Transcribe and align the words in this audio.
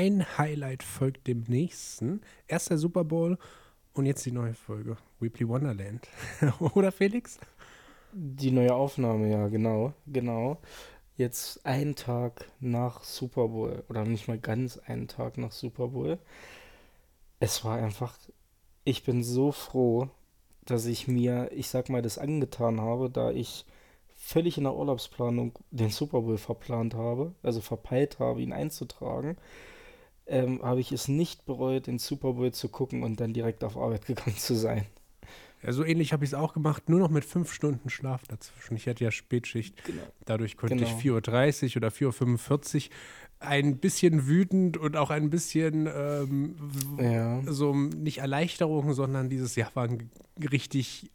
ein 0.00 0.24
Highlight 0.38 0.82
folgt 0.82 1.26
dem 1.26 1.44
nächsten. 1.46 2.22
Erst 2.48 2.70
der 2.70 2.78
Super 2.78 3.04
Bowl 3.04 3.36
und 3.92 4.06
jetzt 4.06 4.24
die 4.24 4.32
neue 4.32 4.54
Folge. 4.54 4.96
Weebly 5.18 5.46
Wonderland. 5.46 6.08
Oder 6.74 6.90
Felix? 6.90 7.38
Die 8.14 8.50
neue 8.50 8.74
Aufnahme, 8.74 9.30
ja, 9.30 9.48
genau, 9.48 9.92
genau. 10.06 10.56
Jetzt 11.18 11.66
einen 11.66 11.96
Tag 11.96 12.50
nach 12.60 13.04
Super 13.04 13.48
Bowl 13.48 13.84
oder 13.90 14.06
nicht 14.06 14.26
mal 14.26 14.38
ganz 14.38 14.78
einen 14.78 15.06
Tag 15.06 15.36
nach 15.36 15.52
Super 15.52 15.88
Bowl. 15.88 16.18
Es 17.38 17.62
war 17.62 17.76
einfach, 17.76 18.16
ich 18.84 19.04
bin 19.04 19.22
so 19.22 19.52
froh, 19.52 20.08
dass 20.64 20.86
ich 20.86 21.08
mir, 21.08 21.50
ich 21.52 21.68
sag 21.68 21.90
mal, 21.90 22.00
das 22.00 22.16
angetan 22.16 22.80
habe, 22.80 23.10
da 23.10 23.32
ich 23.32 23.66
völlig 24.16 24.56
in 24.56 24.64
der 24.64 24.74
Urlaubsplanung 24.74 25.58
den 25.70 25.90
Super 25.90 26.22
Bowl 26.22 26.38
verplant 26.38 26.94
habe, 26.94 27.34
also 27.42 27.60
verpeilt 27.60 28.18
habe, 28.18 28.40
ihn 28.40 28.54
einzutragen, 28.54 29.36
ähm, 30.30 30.62
habe 30.62 30.80
ich 30.80 30.92
es 30.92 31.08
nicht 31.08 31.44
bereut, 31.44 31.86
den 31.86 31.98
Super 31.98 32.32
Bowl 32.34 32.52
zu 32.52 32.68
gucken 32.68 33.02
und 33.02 33.20
dann 33.20 33.32
direkt 33.32 33.64
auf 33.64 33.76
Arbeit 33.76 34.06
gegangen 34.06 34.36
zu 34.36 34.54
sein. 34.54 34.86
Ja, 35.62 35.72
so 35.72 35.84
ähnlich 35.84 36.14
habe 36.14 36.24
ich 36.24 36.30
es 36.30 36.34
auch 36.34 36.54
gemacht, 36.54 36.88
nur 36.88 37.00
noch 37.00 37.10
mit 37.10 37.24
fünf 37.24 37.52
Stunden 37.52 37.90
Schlaf 37.90 38.22
dazwischen. 38.26 38.76
Ich 38.76 38.86
hatte 38.86 39.04
ja 39.04 39.10
Spätschicht. 39.10 39.84
Genau. 39.84 40.02
Dadurch 40.24 40.56
konnte 40.56 40.76
genau. 40.76 40.88
ich 40.88 41.04
4.30 41.04 41.70
Uhr 41.70 41.76
oder 41.76 41.88
4.45 41.88 42.86
Uhr 42.86 42.90
ein 43.40 43.78
bisschen 43.78 44.26
wütend 44.26 44.76
und 44.78 44.96
auch 44.96 45.10
ein 45.10 45.28
bisschen 45.28 45.88
ähm, 45.94 46.56
ja. 46.98 47.42
so 47.46 47.74
nicht 47.74 48.18
Erleichterung, 48.18 48.94
sondern 48.94 49.28
dieses, 49.28 49.56
ja, 49.56 49.68
war 49.74 49.84
ein 49.84 50.10
richtig 50.50 51.10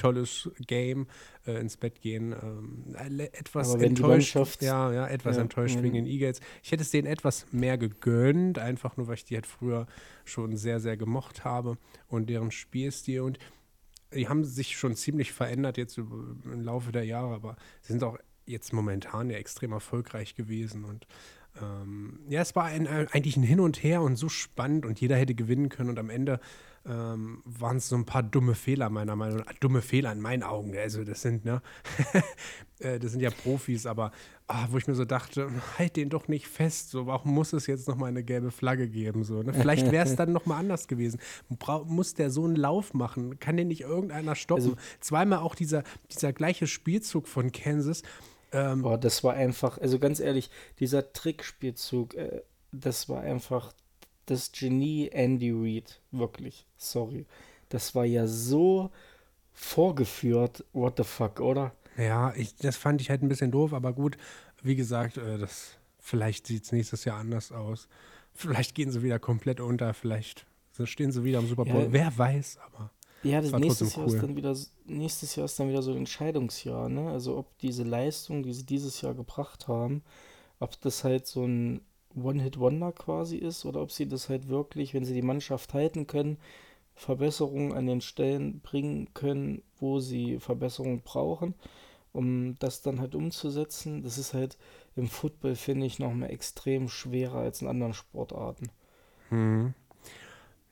tolles 0.00 0.50
Game 0.66 1.06
äh, 1.46 1.60
ins 1.60 1.76
Bett 1.76 2.00
gehen. 2.00 2.32
Ähm, 2.32 2.94
etwas 3.32 3.74
enttäuscht. 3.74 4.62
Ja, 4.62 4.92
ja, 4.92 5.06
etwas 5.06 5.36
ja, 5.36 5.42
enttäuscht 5.42 5.82
wegen 5.82 5.94
den 5.94 6.06
Eagles. 6.06 6.40
Ich 6.62 6.72
hätte 6.72 6.82
es 6.82 6.90
denen 6.90 7.06
etwas 7.06 7.46
mehr 7.52 7.78
gegönnt, 7.78 8.58
einfach 8.58 8.96
nur, 8.96 9.08
weil 9.08 9.14
ich 9.14 9.24
die 9.24 9.34
halt 9.34 9.46
früher 9.46 9.86
schon 10.24 10.56
sehr, 10.56 10.80
sehr 10.80 10.96
gemocht 10.96 11.44
habe 11.44 11.76
und 12.08 12.30
deren 12.30 12.50
Spielstil. 12.50 13.20
Und 13.20 13.38
die 14.14 14.28
haben 14.28 14.44
sich 14.44 14.76
schon 14.76 14.96
ziemlich 14.96 15.32
verändert 15.32 15.76
jetzt 15.76 15.98
im 15.98 16.62
Laufe 16.62 16.92
der 16.92 17.04
Jahre, 17.04 17.34
aber 17.34 17.56
sie 17.82 17.92
sind 17.92 18.02
auch 18.02 18.18
jetzt 18.46 18.72
momentan 18.72 19.30
ja 19.30 19.36
extrem 19.36 19.72
erfolgreich 19.72 20.34
gewesen 20.34 20.84
und 20.84 21.06
ähm, 21.60 22.20
ja, 22.28 22.40
es 22.40 22.54
war 22.54 22.64
ein, 22.64 22.86
eigentlich 22.86 23.36
ein 23.36 23.42
Hin 23.42 23.60
und 23.60 23.82
Her 23.82 24.02
und 24.02 24.16
so 24.16 24.28
spannend 24.28 24.86
und 24.86 25.00
jeder 25.00 25.16
hätte 25.16 25.34
gewinnen 25.34 25.68
können 25.68 25.90
und 25.90 25.98
am 25.98 26.10
Ende 26.10 26.40
ähm, 26.86 27.42
waren 27.44 27.76
es 27.76 27.88
so 27.88 27.96
ein 27.96 28.06
paar 28.06 28.22
dumme 28.22 28.54
Fehler 28.54 28.88
meiner 28.88 29.14
Meinung 29.14 29.38
nach. 29.38 29.52
Dumme 29.60 29.82
Fehler 29.82 30.12
in 30.12 30.20
meinen 30.20 30.42
Augen. 30.42 30.76
Also 30.76 31.04
das 31.04 31.20
sind, 31.20 31.44
ne, 31.44 31.60
äh, 32.78 32.98
das 32.98 33.12
sind 33.12 33.20
ja 33.20 33.30
Profis, 33.30 33.84
aber 33.84 34.12
ah, 34.46 34.66
wo 34.70 34.78
ich 34.78 34.86
mir 34.86 34.94
so 34.94 35.04
dachte, 35.04 35.50
halt 35.78 35.96
den 35.96 36.08
doch 36.08 36.26
nicht 36.28 36.48
fest. 36.48 36.90
So, 36.90 37.06
warum 37.06 37.34
muss 37.34 37.52
es 37.52 37.66
jetzt 37.66 37.86
nochmal 37.86 38.08
eine 38.08 38.24
gelbe 38.24 38.50
Flagge 38.50 38.88
geben? 38.88 39.24
So, 39.24 39.42
ne? 39.42 39.52
Vielleicht 39.52 39.90
wäre 39.92 40.06
es 40.06 40.16
dann 40.16 40.32
nochmal 40.32 40.58
anders 40.58 40.88
gewesen. 40.88 41.20
Bra 41.50 41.84
muss 41.84 42.14
der 42.14 42.30
so 42.30 42.44
einen 42.44 42.56
Lauf 42.56 42.94
machen? 42.94 43.38
Kann 43.38 43.58
den 43.58 43.68
nicht 43.68 43.82
irgendeiner 43.82 44.34
stoppen? 44.34 44.64
Also, 44.64 44.76
Zweimal 45.00 45.40
auch 45.40 45.54
dieser, 45.54 45.84
dieser 46.10 46.32
gleiche 46.32 46.66
Spielzug 46.66 47.28
von 47.28 47.52
Kansas. 47.52 48.02
Ähm, 48.52 48.82
Boah, 48.82 48.98
das 48.98 49.22
war 49.22 49.34
einfach, 49.34 49.78
also 49.78 49.98
ganz 49.98 50.18
ehrlich, 50.18 50.50
dieser 50.78 51.12
Trickspielzug, 51.12 52.14
äh, 52.14 52.42
das 52.72 53.08
war 53.08 53.20
einfach 53.20 53.72
das 54.26 54.52
Genie 54.52 55.08
Andy 55.08 55.50
Reid, 55.52 56.00
wirklich, 56.10 56.66
sorry. 56.76 57.26
Das 57.68 57.94
war 57.94 58.04
ja 58.04 58.26
so 58.26 58.90
vorgeführt, 59.52 60.64
what 60.72 60.94
the 60.96 61.04
fuck, 61.04 61.40
oder? 61.40 61.72
Ja, 61.96 62.32
ich, 62.34 62.56
das 62.56 62.76
fand 62.76 63.00
ich 63.00 63.10
halt 63.10 63.22
ein 63.22 63.28
bisschen 63.28 63.50
doof, 63.50 63.72
aber 63.72 63.92
gut, 63.92 64.16
wie 64.62 64.76
gesagt, 64.76 65.16
äh, 65.16 65.38
das, 65.38 65.76
vielleicht 65.98 66.46
sieht 66.46 66.64
es 66.64 66.72
nächstes 66.72 67.04
Jahr 67.04 67.18
anders 67.18 67.52
aus. 67.52 67.88
Vielleicht 68.32 68.74
gehen 68.74 68.90
sie 68.90 69.02
wieder 69.02 69.18
komplett 69.18 69.60
unter, 69.60 69.92
vielleicht 69.94 70.46
stehen 70.84 71.12
sie 71.12 71.24
wieder 71.24 71.38
am 71.38 71.46
Super 71.46 71.64
Bowl. 71.64 71.82
Ja, 71.82 71.92
Wer 71.92 72.18
weiß, 72.18 72.58
aber. 72.64 72.90
Ja, 73.22 73.42
das 73.42 73.52
nächstes 73.52 73.96
Jahr, 73.96 74.06
ist 74.06 74.22
dann 74.22 74.34
wieder, 74.34 74.56
nächstes 74.86 75.36
Jahr 75.36 75.44
ist 75.44 75.60
dann 75.60 75.68
wieder 75.68 75.82
so 75.82 75.90
ein 75.90 75.98
Entscheidungsjahr, 75.98 76.88
ne? 76.88 77.10
Also 77.10 77.36
ob 77.36 77.58
diese 77.58 77.82
Leistung, 77.82 78.42
die 78.42 78.54
sie 78.54 78.64
dieses 78.64 79.02
Jahr 79.02 79.14
gebracht 79.14 79.68
haben, 79.68 80.02
ob 80.58 80.80
das 80.80 81.04
halt 81.04 81.26
so 81.26 81.44
ein 81.44 81.82
One-Hit-Wonder 82.14 82.92
quasi 82.92 83.36
ist 83.36 83.64
oder 83.64 83.80
ob 83.80 83.92
sie 83.92 84.08
das 84.08 84.28
halt 84.28 84.48
wirklich, 84.48 84.94
wenn 84.94 85.04
sie 85.04 85.14
die 85.14 85.22
Mannschaft 85.22 85.74
halten 85.74 86.06
können, 86.06 86.38
Verbesserungen 86.94 87.72
an 87.72 87.86
den 87.86 88.00
Stellen 88.00 88.60
bringen 88.60 89.14
können, 89.14 89.62
wo 89.78 90.00
sie 90.00 90.38
Verbesserungen 90.38 91.02
brauchen, 91.02 91.54
um 92.12 92.56
das 92.58 92.82
dann 92.82 93.00
halt 93.00 93.14
umzusetzen. 93.14 94.02
Das 94.02 94.18
ist 94.18 94.34
halt 94.34 94.58
im 94.96 95.08
Football, 95.08 95.54
finde 95.54 95.86
ich, 95.86 95.98
nochmal 95.98 96.30
extrem 96.30 96.88
schwerer 96.88 97.38
als 97.38 97.62
in 97.62 97.68
anderen 97.68 97.94
Sportarten. 97.94 98.70
Hm. 99.30 99.74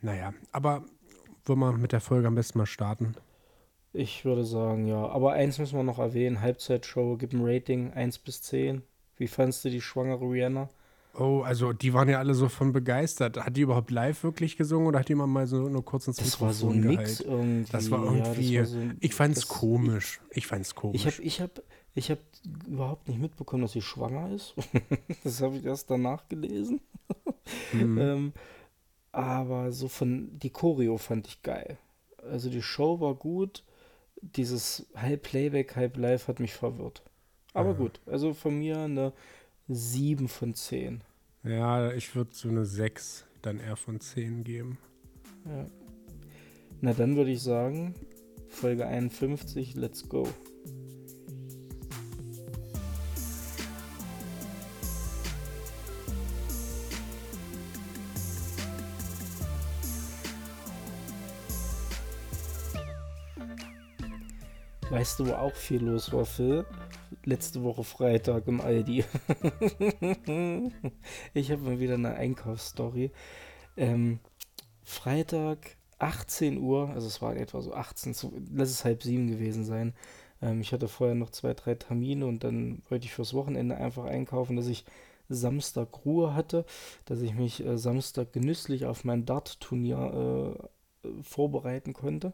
Naja, 0.01 0.35
aber 0.53 0.85
wollen 1.45 1.61
wir 1.61 1.73
mit 1.73 1.93
der 1.93 2.01
Folge 2.01 2.29
am 2.29 2.35
besten 2.35 2.59
mal 2.59 2.67
starten? 2.67 3.15
Ich 3.93 4.25
würde 4.25 4.45
sagen, 4.45 4.87
ja. 4.87 5.09
Aber 5.09 5.33
eins 5.33 5.59
müssen 5.59 5.77
wir 5.77 5.83
noch 5.83 5.99
erwähnen: 5.99 6.41
Halbzeitshow, 6.41 7.17
gib 7.17 7.33
ein 7.33 7.41
Rating 7.43 7.93
1 7.93 8.19
bis 8.19 8.43
10. 8.43 8.83
Wie 9.17 9.29
fandest 9.29 9.65
du 9.65 9.71
die 9.71 9.81
schwangere 9.81 10.25
Rihanna? 10.31 10.69
Oh, 11.15 11.43
also 11.43 11.73
die 11.73 11.95
waren 11.95 12.09
ja 12.09 12.19
alle 12.19 12.35
so 12.35 12.49
von 12.49 12.73
begeistert. 12.73 13.39
Hat 13.39 13.57
die 13.57 13.63
überhaupt 13.63 13.91
live 13.91 14.23
wirklich 14.23 14.57
gesungen 14.57 14.87
oder 14.87 15.01
hat 15.01 15.09
die 15.09 15.15
mal 15.15 15.47
so 15.47 15.69
nur 15.69 15.85
kurz 15.85 16.07
ins 16.07 16.17
das 16.17 16.41
war 16.41 16.53
so 16.53 16.71
ein 16.71 16.81
Mix 16.81 17.21
irgendwie. 17.21 17.73
Das 17.73 17.91
war 17.91 18.05
irgendwie. 18.05 18.53
Ja, 18.53 18.61
das 18.63 18.75
war 18.75 18.83
so 18.83 18.91
ich 19.01 19.15
fand's 19.15 19.49
komisch. 19.49 20.21
Ich 20.31 20.47
fand's 20.47 20.75
komisch. 20.75 21.01
Ich 21.01 21.07
habe 21.07 21.23
ich 21.23 21.41
hab, 21.41 21.63
ich 21.95 22.11
hab 22.11 22.19
überhaupt 22.67 23.09
nicht 23.09 23.21
mitbekommen, 23.21 23.63
dass 23.63 23.73
sie 23.73 23.83
schwanger 23.83 24.31
ist. 24.33 24.55
das 25.25 25.43
habe 25.43 25.57
ich 25.57 25.65
erst 25.65 25.91
danach 25.91 26.29
gelesen. 26.29 26.81
Mhm. 27.73 27.99
ähm, 28.01 28.33
aber 29.11 29.73
so 29.73 29.89
von 29.89 30.39
die 30.39 30.51
Choreo 30.51 30.99
fand 30.99 31.27
ich 31.27 31.43
geil. 31.43 31.79
Also 32.31 32.51
die 32.51 32.63
Show 32.63 33.01
war 33.01 33.15
gut. 33.15 33.65
Dieses 34.21 34.87
halb 34.95 35.23
Playback, 35.23 35.75
halb 35.75 35.97
Live 35.97 36.29
hat 36.29 36.41
mich 36.41 36.55
verwirrt. 36.55 37.03
Aber 37.55 37.71
ja. 37.71 37.77
gut, 37.77 38.01
also 38.07 38.35
von 38.35 38.59
mir 38.59 38.79
eine 38.79 39.13
7 39.69 40.29
von 40.29 40.55
10. 40.55 41.05
Ja, 41.45 41.93
ich 41.93 42.15
würde 42.17 42.31
so 42.33 42.49
eine 42.49 42.65
6 42.65 43.27
dann 43.43 43.61
eher 43.61 43.77
von 43.77 44.01
10 44.01 44.43
geben. 44.43 44.79
Ja. 45.45 45.67
Na, 46.81 46.95
dann 46.95 47.17
würde 47.17 47.31
ich 47.31 47.43
sagen, 47.43 47.95
Folge 48.49 48.87
51, 48.87 49.75
let's 49.75 50.09
go. 50.09 50.27
Weißt 64.91 65.21
du, 65.21 65.27
wo 65.27 65.33
auch 65.35 65.55
viel 65.55 65.85
los 65.85 66.11
war, 66.13 66.25
Phil? 66.25 66.65
Letzte 67.25 67.63
Woche 67.63 67.85
Freitag 67.85 68.47
im 68.47 68.61
Aldi. 68.61 69.05
ich 71.35 71.51
habe 71.51 71.63
mal 71.63 71.81
wieder 71.81 71.95
eine 71.95 72.15
Einkaufsstory. 72.15 73.11
Ähm, 73.77 74.21
Freitag 74.85 75.77
18 75.99 76.59
Uhr, 76.59 76.91
also 76.91 77.07
es 77.07 77.21
war 77.21 77.37
etwa 77.37 77.61
so 77.61 77.73
18, 77.75 78.15
lass 78.55 78.71
es 78.71 78.85
halb 78.85 79.03
sieben 79.03 79.29
gewesen 79.29 79.65
sein. 79.65 79.95
Ähm, 80.43 80.61
ich 80.61 80.73
hatte 80.73 80.89
vorher 80.89 81.15
noch 81.15 81.31
zwei, 81.31 81.55
drei 81.55 81.75
Termine 81.75 82.27
und 82.27 82.45
dann 82.45 82.83
wollte 82.89 83.07
ich 83.07 83.13
fürs 83.13 83.35
Wochenende 83.35 83.77
einfach 83.77 84.05
einkaufen, 84.05 84.57
dass 84.57 84.67
ich 84.67 84.85
Samstag 85.29 86.05
Ruhe 86.05 86.35
hatte, 86.35 86.65
dass 87.05 87.21
ich 87.21 87.35
mich 87.35 87.65
äh, 87.65 87.77
Samstag 87.77 88.33
genüsslich 88.33 88.87
auf 88.87 89.05
mein 89.05 89.27
Dart-Turnier 89.27 90.57
äh, 91.05 91.09
vorbereiten 91.23 91.93
konnte. 91.93 92.33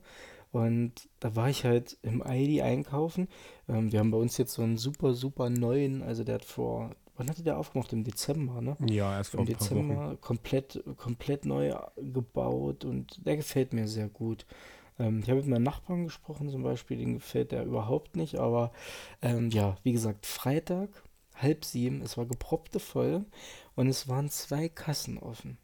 Und 0.55 1.09
da 1.19 1.35
war 1.35 1.51
ich 1.51 1.65
halt 1.65 1.99
im 2.03 2.23
Aldi 2.23 2.63
einkaufen. 2.63 3.27
Ähm, 3.69 3.91
wir 3.91 3.99
haben 3.99 4.13
bei 4.13 4.19
uns 4.19 4.39
jetzt 4.39 4.53
so 4.53 4.63
einen 4.63 4.79
super, 4.79 5.13
super 5.13 5.51
neuen, 5.51 6.01
also 6.01 6.23
der 6.23 6.37
hat 6.37 6.45
vor, 6.45 6.95
wann 7.17 7.29
hatte 7.29 7.43
der 7.43 7.59
aufgemacht? 7.59 7.93
Im 7.93 8.05
Dezember, 8.05 8.61
ne? 8.61 8.77
Ja, 8.89 9.17
erst 9.17 9.33
vor 9.33 9.41
Im 9.41 9.47
Dezember 9.47 10.17
komplett, 10.21 10.81
komplett 10.97 11.45
neu 11.45 11.75
gebaut 11.97 12.85
und 12.85 13.27
der 13.27 13.37
gefällt 13.37 13.73
mir 13.73 13.89
sehr 13.89 14.09
gut. 14.09 14.47
Ähm, 15.01 15.23
ich 15.25 15.29
habe 15.29 15.41
mit 15.41 15.49
meinem 15.49 15.65
Nachbarn 15.65 16.05
gesprochen 16.05 16.49
zum 16.49 16.63
Beispiel, 16.63 16.99
den 16.99 17.15
gefällt 17.15 17.51
der 17.51 17.65
überhaupt 17.65 18.15
nicht, 18.15 18.37
aber 18.37 18.71
ähm, 19.23 19.51
ja, 19.51 19.77
wie 19.83 19.91
gesagt, 19.91 20.25
Freitag, 20.25 20.89
halb 21.35 21.65
sieben, 21.65 22.01
es 22.01 22.17
war 22.17 22.27
geproppte 22.27 22.79
voll 22.79 23.25
und 23.75 23.89
es 23.89 24.07
waren 24.07 24.29
zwei 24.31 24.69
Kassen 24.69 25.19
offen. 25.19 25.59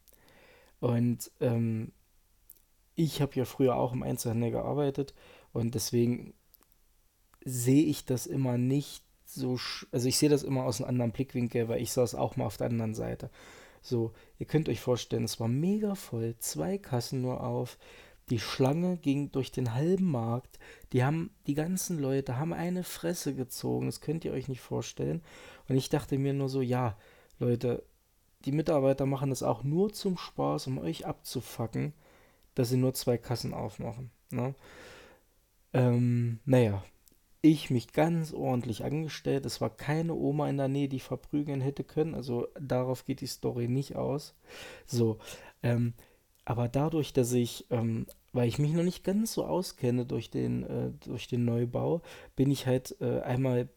Und 0.81 1.31
ähm, 1.39 1.93
ich 2.95 3.21
habe 3.21 3.35
ja 3.35 3.45
früher 3.45 3.75
auch 3.75 3.93
im 3.93 4.03
Einzelhandel 4.03 4.51
gearbeitet 4.51 5.13
und 5.53 5.75
deswegen 5.75 6.33
sehe 7.43 7.85
ich 7.85 8.05
das 8.05 8.27
immer 8.27 8.57
nicht 8.57 9.03
so, 9.25 9.57
also 9.91 10.07
ich 10.07 10.17
sehe 10.17 10.29
das 10.29 10.43
immer 10.43 10.65
aus 10.65 10.81
einem 10.81 10.89
anderen 10.89 11.11
Blickwinkel, 11.11 11.69
weil 11.69 11.81
ich 11.81 11.91
saß 11.91 12.15
auch 12.15 12.35
mal 12.35 12.45
auf 12.45 12.57
der 12.57 12.67
anderen 12.67 12.93
Seite. 12.93 13.29
So, 13.81 14.11
ihr 14.37 14.45
könnt 14.45 14.69
euch 14.69 14.79
vorstellen, 14.79 15.23
es 15.23 15.39
war 15.39 15.47
mega 15.47 15.95
voll, 15.95 16.35
zwei 16.37 16.77
Kassen 16.77 17.21
nur 17.21 17.43
auf, 17.43 17.77
die 18.29 18.39
Schlange 18.39 18.97
ging 18.97 19.31
durch 19.31 19.51
den 19.51 19.73
halben 19.73 20.09
Markt, 20.09 20.59
die 20.93 21.03
haben, 21.03 21.31
die 21.47 21.55
ganzen 21.55 21.99
Leute 21.99 22.37
haben 22.37 22.53
eine 22.53 22.83
Fresse 22.83 23.33
gezogen, 23.33 23.87
das 23.87 24.01
könnt 24.01 24.23
ihr 24.23 24.31
euch 24.31 24.47
nicht 24.47 24.61
vorstellen. 24.61 25.21
Und 25.67 25.75
ich 25.75 25.89
dachte 25.89 26.17
mir 26.17 26.33
nur 26.33 26.47
so, 26.47 26.61
ja, 26.61 26.97
Leute, 27.39 27.83
die 28.45 28.51
Mitarbeiter 28.51 29.05
machen 29.05 29.31
das 29.31 29.43
auch 29.43 29.63
nur 29.63 29.91
zum 29.93 30.17
Spaß, 30.17 30.67
um 30.67 30.77
euch 30.77 31.05
abzufacken, 31.05 31.93
dass 32.55 32.69
sie 32.69 32.77
nur 32.77 32.93
zwei 32.93 33.17
Kassen 33.17 33.53
aufmachen. 33.53 34.11
Ne? 34.31 34.55
Ähm, 35.73 36.39
naja, 36.45 36.83
ich 37.41 37.69
mich 37.69 37.91
ganz 37.91 38.33
ordentlich 38.33 38.83
angestellt. 38.83 39.45
Es 39.45 39.61
war 39.61 39.69
keine 39.69 40.13
Oma 40.13 40.47
in 40.49 40.57
der 40.57 40.67
Nähe, 40.67 40.87
die 40.87 40.99
verprügeln 40.99 41.61
hätte 41.61 41.83
können. 41.83 42.13
Also 42.13 42.47
darauf 42.59 43.05
geht 43.05 43.21
die 43.21 43.27
Story 43.27 43.67
nicht 43.67 43.95
aus. 43.95 44.35
So, 44.85 45.17
ähm, 45.63 45.93
aber 46.45 46.67
dadurch, 46.67 47.13
dass 47.13 47.33
ich, 47.33 47.65
ähm, 47.71 48.05
weil 48.33 48.47
ich 48.47 48.59
mich 48.59 48.73
noch 48.73 48.83
nicht 48.83 49.03
ganz 49.03 49.33
so 49.33 49.45
auskenne 49.45 50.05
durch 50.05 50.29
den, 50.29 50.63
äh, 50.63 50.91
durch 51.05 51.27
den 51.27 51.45
Neubau, 51.45 52.01
bin 52.35 52.51
ich 52.51 52.67
halt 52.67 52.95
äh, 53.01 53.21
einmal 53.21 53.69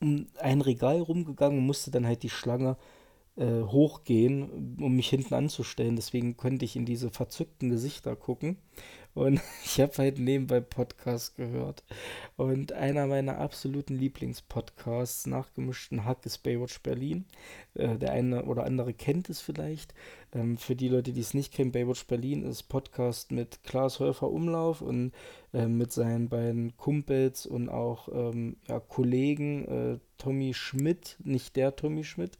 um 0.00 0.26
ein 0.40 0.60
Regal 0.60 1.00
rumgegangen 1.00 1.58
und 1.58 1.66
musste 1.66 1.90
dann 1.90 2.06
halt 2.06 2.22
die 2.22 2.30
Schlange 2.30 2.76
äh, 3.36 3.62
hochgehen, 3.62 4.76
um 4.80 4.94
mich 4.94 5.08
hinten 5.08 5.34
anzustellen. 5.34 5.96
Deswegen 5.96 6.36
konnte 6.36 6.64
ich 6.64 6.76
in 6.76 6.86
diese 6.86 7.10
verzückten 7.10 7.70
Gesichter 7.70 8.16
gucken. 8.16 8.58
Und 9.14 9.40
ich 9.64 9.80
habe 9.80 9.92
halt 9.98 10.18
nebenbei 10.18 10.60
Podcast 10.60 11.36
gehört. 11.36 11.84
Und 12.36 12.72
einer 12.72 13.06
meiner 13.06 13.38
absoluten 13.38 13.94
Lieblingspodcasts 13.94 15.26
nach 15.26 15.52
gemischten 15.54 16.04
Hack 16.04 16.26
ist 16.26 16.38
Baywatch 16.42 16.80
Berlin. 16.82 17.24
Äh, 17.74 17.96
der 17.96 18.12
eine 18.12 18.44
oder 18.44 18.64
andere 18.64 18.92
kennt 18.92 19.30
es 19.30 19.40
vielleicht. 19.40 19.94
Ähm, 20.32 20.56
für 20.58 20.74
die 20.74 20.88
Leute, 20.88 21.12
die 21.12 21.20
es 21.20 21.34
nicht 21.34 21.54
kennen, 21.54 21.72
Baywatch 21.72 22.06
Berlin 22.06 22.42
ist 22.42 22.64
Podcast 22.64 23.30
mit 23.30 23.62
Klaas 23.62 24.00
Häufer 24.00 24.30
Umlauf 24.30 24.82
und 24.82 25.12
äh, 25.52 25.66
mit 25.66 25.92
seinen 25.92 26.28
beiden 26.28 26.76
Kumpels 26.76 27.46
und 27.46 27.68
auch 27.68 28.08
ähm, 28.08 28.56
ja, 28.68 28.80
Kollegen 28.80 29.64
äh, 29.66 29.98
Tommy 30.18 30.54
Schmidt, 30.54 31.16
nicht 31.22 31.54
der 31.56 31.76
Tommy 31.76 32.02
Schmidt, 32.02 32.38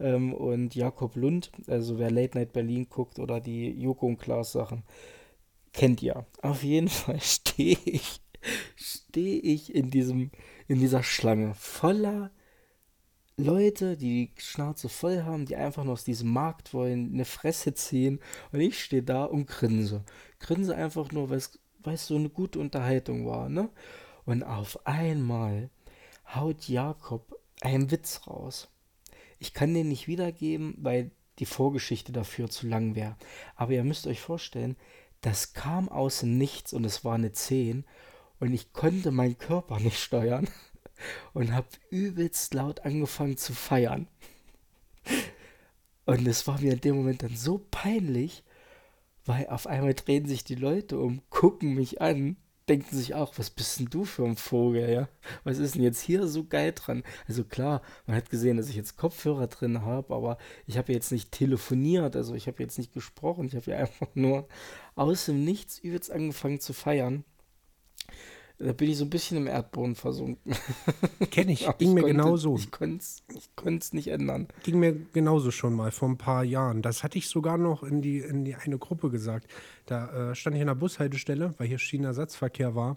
ähm, 0.00 0.32
und 0.32 0.74
Jakob 0.74 1.16
Lund. 1.16 1.50
Also 1.66 1.98
wer 1.98 2.10
Late 2.10 2.38
Night 2.38 2.52
Berlin 2.52 2.86
guckt 2.88 3.18
oder 3.18 3.40
die 3.40 3.70
Joko 3.70 4.06
und 4.06 4.18
Klaas 4.18 4.52
Sachen 4.52 4.82
kennt 5.74 6.02
ihr. 6.02 6.24
Auf 6.40 6.62
jeden 6.62 6.88
Fall 6.88 7.20
stehe 7.20 7.76
ich, 7.84 8.22
stehe 8.76 9.40
ich 9.40 9.74
in 9.74 9.90
diesem, 9.90 10.30
in 10.66 10.80
dieser 10.80 11.02
Schlange 11.02 11.54
voller 11.54 12.30
Leute, 13.36 13.96
die 13.96 14.32
die 14.34 14.40
Schnauze 14.40 14.88
voll 14.88 15.24
haben, 15.24 15.44
die 15.44 15.56
einfach 15.56 15.82
nur 15.84 15.94
aus 15.94 16.04
diesem 16.04 16.30
Markt 16.30 16.72
wollen, 16.72 17.12
eine 17.12 17.24
Fresse 17.24 17.74
ziehen. 17.74 18.20
Und 18.52 18.60
ich 18.60 18.82
stehe 18.82 19.02
da 19.02 19.24
und 19.24 19.46
grinse. 19.46 20.04
Grinse 20.38 20.74
einfach 20.74 21.10
nur, 21.10 21.30
weil 21.30 21.38
es 21.38 22.06
so 22.06 22.14
eine 22.14 22.30
gute 22.30 22.60
Unterhaltung 22.60 23.26
war, 23.26 23.48
ne? 23.48 23.68
Und 24.24 24.42
auf 24.42 24.86
einmal 24.86 25.68
haut 26.34 26.68
Jakob 26.68 27.38
einen 27.60 27.90
Witz 27.90 28.22
raus. 28.26 28.68
Ich 29.38 29.52
kann 29.52 29.74
den 29.74 29.88
nicht 29.88 30.06
wiedergeben, 30.06 30.76
weil 30.78 31.10
die 31.40 31.46
Vorgeschichte 31.46 32.12
dafür 32.12 32.48
zu 32.48 32.66
lang 32.66 32.94
wäre. 32.94 33.16
Aber 33.56 33.72
ihr 33.72 33.84
müsst 33.84 34.06
euch 34.06 34.20
vorstellen, 34.20 34.76
das 35.24 35.54
kam 35.54 35.88
aus 35.88 36.22
Nichts 36.22 36.74
und 36.74 36.84
es 36.84 37.04
war 37.04 37.14
eine 37.14 37.32
10 37.32 37.84
und 38.40 38.52
ich 38.52 38.74
konnte 38.74 39.10
meinen 39.10 39.38
Körper 39.38 39.80
nicht 39.80 39.98
steuern 39.98 40.48
und 41.32 41.54
habe 41.54 41.68
übelst 41.90 42.52
laut 42.52 42.80
angefangen 42.80 43.38
zu 43.38 43.54
feiern. 43.54 44.06
Und 46.04 46.26
es 46.26 46.46
war 46.46 46.60
mir 46.60 46.74
in 46.74 46.80
dem 46.82 46.96
Moment 46.96 47.22
dann 47.22 47.36
so 47.36 47.66
peinlich, 47.70 48.44
weil 49.24 49.46
auf 49.46 49.66
einmal 49.66 49.94
drehen 49.94 50.26
sich 50.26 50.44
die 50.44 50.56
Leute 50.56 50.98
um, 50.98 51.22
gucken 51.30 51.74
mich 51.74 52.02
an, 52.02 52.36
denken 52.68 52.96
sich 52.96 53.14
auch, 53.14 53.38
was 53.38 53.50
bist 53.50 53.78
denn 53.78 53.86
du 53.86 54.04
für 54.04 54.24
ein 54.24 54.36
Vogel, 54.36 54.90
ja? 54.90 55.08
Was 55.44 55.58
ist 55.58 55.74
denn 55.74 55.82
jetzt 55.82 56.00
hier 56.00 56.26
so 56.26 56.44
geil 56.44 56.72
dran? 56.74 57.02
Also 57.28 57.44
klar, 57.44 57.82
man 58.06 58.16
hat 58.16 58.30
gesehen, 58.30 58.56
dass 58.56 58.68
ich 58.68 58.76
jetzt 58.76 58.96
Kopfhörer 58.96 59.46
drin 59.46 59.82
habe, 59.82 60.14
aber 60.14 60.38
ich 60.66 60.78
habe 60.78 60.92
jetzt 60.92 61.12
nicht 61.12 61.32
telefoniert, 61.32 62.16
also 62.16 62.34
ich 62.34 62.46
habe 62.46 62.62
jetzt 62.62 62.78
nicht 62.78 62.92
gesprochen, 62.92 63.46
ich 63.46 63.54
habe 63.56 63.70
ja 63.70 63.76
einfach 63.78 64.08
nur 64.14 64.48
aus 64.94 65.26
dem 65.26 65.44
Nichts 65.44 65.78
übelst 65.78 66.10
angefangen 66.10 66.60
zu 66.60 66.72
feiern. 66.72 67.24
Da 68.64 68.72
bin 68.72 68.88
ich 68.88 68.96
so 68.96 69.04
ein 69.04 69.10
bisschen 69.10 69.36
im 69.36 69.46
Erdboden 69.46 69.94
versunken. 69.94 70.54
Kenne 71.30 71.52
ich, 71.52 71.66
ging 71.78 71.88
ich 71.90 71.94
mir 71.94 72.00
konnte, 72.00 72.16
genauso. 72.16 72.56
Ich 72.56 72.70
konnte 72.70 73.78
es 73.78 73.92
nicht 73.92 74.08
ändern. 74.08 74.48
Ging 74.62 74.78
mir 74.78 74.94
genauso 75.12 75.50
schon 75.50 75.74
mal 75.74 75.90
vor 75.90 76.08
ein 76.08 76.16
paar 76.16 76.44
Jahren. 76.44 76.80
Das 76.80 77.02
hatte 77.02 77.18
ich 77.18 77.28
sogar 77.28 77.58
noch 77.58 77.82
in 77.82 78.00
die, 78.00 78.20
in 78.20 78.46
die 78.46 78.54
eine 78.54 78.78
Gruppe 78.78 79.10
gesagt. 79.10 79.48
Da 79.84 80.30
äh, 80.30 80.34
stand 80.34 80.56
ich 80.56 80.62
in 80.62 80.68
der 80.68 80.76
Bushaltestelle, 80.76 81.52
weil 81.58 81.68
hier 81.68 81.78
Schienenersatzverkehr 81.78 82.74
war. 82.74 82.96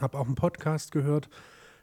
Habe 0.00 0.18
auch 0.18 0.26
einen 0.26 0.34
Podcast 0.34 0.90
gehört. 0.90 1.28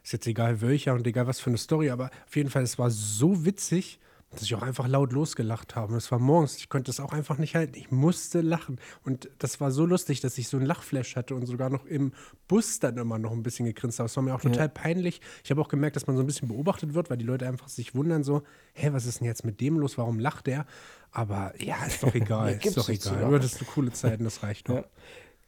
Ist 0.02 0.12
jetzt 0.12 0.26
egal 0.26 0.60
welcher 0.60 0.92
und 0.92 1.06
egal 1.06 1.26
was 1.26 1.40
für 1.40 1.48
eine 1.48 1.56
Story, 1.56 1.88
aber 1.88 2.10
auf 2.26 2.36
jeden 2.36 2.50
Fall, 2.50 2.64
es 2.64 2.78
war 2.78 2.90
so 2.90 3.46
witzig 3.46 3.98
dass 4.34 4.44
ich 4.44 4.54
auch 4.54 4.62
einfach 4.62 4.86
laut 4.88 5.12
losgelacht 5.12 5.76
habe. 5.76 5.96
Es 5.96 6.10
war 6.12 6.18
morgens, 6.18 6.56
ich 6.56 6.68
konnte 6.68 6.88
das 6.88 7.00
auch 7.00 7.12
einfach 7.12 7.38
nicht 7.38 7.54
halten. 7.54 7.74
Ich 7.76 7.90
musste 7.90 8.40
lachen. 8.40 8.78
Und 9.04 9.30
das 9.38 9.60
war 9.60 9.70
so 9.70 9.86
lustig, 9.86 10.20
dass 10.20 10.38
ich 10.38 10.48
so 10.48 10.56
einen 10.56 10.66
Lachflash 10.66 11.16
hatte 11.16 11.34
und 11.34 11.46
sogar 11.46 11.70
noch 11.70 11.86
im 11.86 12.12
Bus 12.48 12.78
dann 12.80 12.96
immer 12.98 13.18
noch 13.18 13.32
ein 13.32 13.42
bisschen 13.42 13.66
gegrinst 13.66 13.98
habe. 13.98 14.06
Es 14.06 14.16
war 14.16 14.22
mir 14.22 14.34
auch 14.34 14.40
total 14.40 14.66
ja. 14.66 14.68
peinlich. 14.68 15.20
Ich 15.42 15.50
habe 15.50 15.60
auch 15.60 15.68
gemerkt, 15.68 15.96
dass 15.96 16.06
man 16.06 16.16
so 16.16 16.22
ein 16.22 16.26
bisschen 16.26 16.48
beobachtet 16.48 16.94
wird, 16.94 17.10
weil 17.10 17.16
die 17.16 17.24
Leute 17.24 17.46
einfach 17.46 17.68
sich 17.68 17.94
wundern 17.94 18.24
so, 18.24 18.42
hä, 18.74 18.90
was 18.92 19.06
ist 19.06 19.20
denn 19.20 19.26
jetzt 19.26 19.44
mit 19.44 19.60
dem 19.60 19.78
los? 19.78 19.98
Warum 19.98 20.18
lacht 20.18 20.46
der? 20.46 20.66
Aber 21.10 21.52
ja, 21.62 21.84
ist 21.84 22.02
doch 22.02 22.14
egal. 22.14 22.58
ist 22.62 22.76
doch 22.76 22.88
egal. 22.88 23.28
Du 23.28 23.34
hattest 23.34 23.58
eine 23.58 23.70
coole 23.70 23.92
Zeiten, 23.92 24.24
das 24.24 24.42
reicht 24.42 24.68
doch. 24.68 24.76
Ja. 24.76 24.84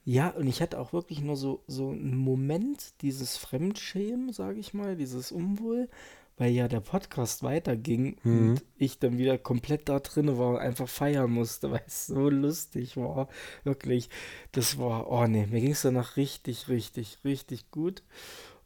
Ja, 0.08 0.28
und 0.28 0.46
ich 0.46 0.62
hatte 0.62 0.78
auch 0.78 0.92
wirklich 0.92 1.20
nur 1.20 1.34
so, 1.34 1.64
so 1.66 1.90
einen 1.90 2.16
Moment 2.16 3.02
dieses 3.02 3.36
Fremdschämen, 3.36 4.32
sage 4.32 4.60
ich 4.60 4.72
mal, 4.72 4.94
dieses 4.94 5.32
Unwohl 5.32 5.88
weil 6.36 6.52
ja 6.52 6.68
der 6.68 6.80
Podcast 6.80 7.42
weiterging 7.42 8.16
mhm. 8.22 8.50
und 8.50 8.64
ich 8.76 8.98
dann 8.98 9.18
wieder 9.18 9.38
komplett 9.38 9.88
da 9.88 10.00
drin 10.00 10.38
war 10.38 10.50
und 10.50 10.58
einfach 10.58 10.88
feiern 10.88 11.30
musste, 11.30 11.70
weil 11.72 11.82
es 11.86 12.06
so 12.06 12.28
lustig 12.28 12.96
war. 12.96 13.28
Wirklich, 13.64 14.10
das 14.52 14.78
war, 14.78 15.10
oh 15.10 15.26
ne, 15.26 15.46
mir 15.46 15.60
ging 15.60 15.72
es 15.72 15.82
danach 15.82 16.16
richtig, 16.16 16.68
richtig, 16.68 17.18
richtig 17.24 17.70
gut. 17.70 18.02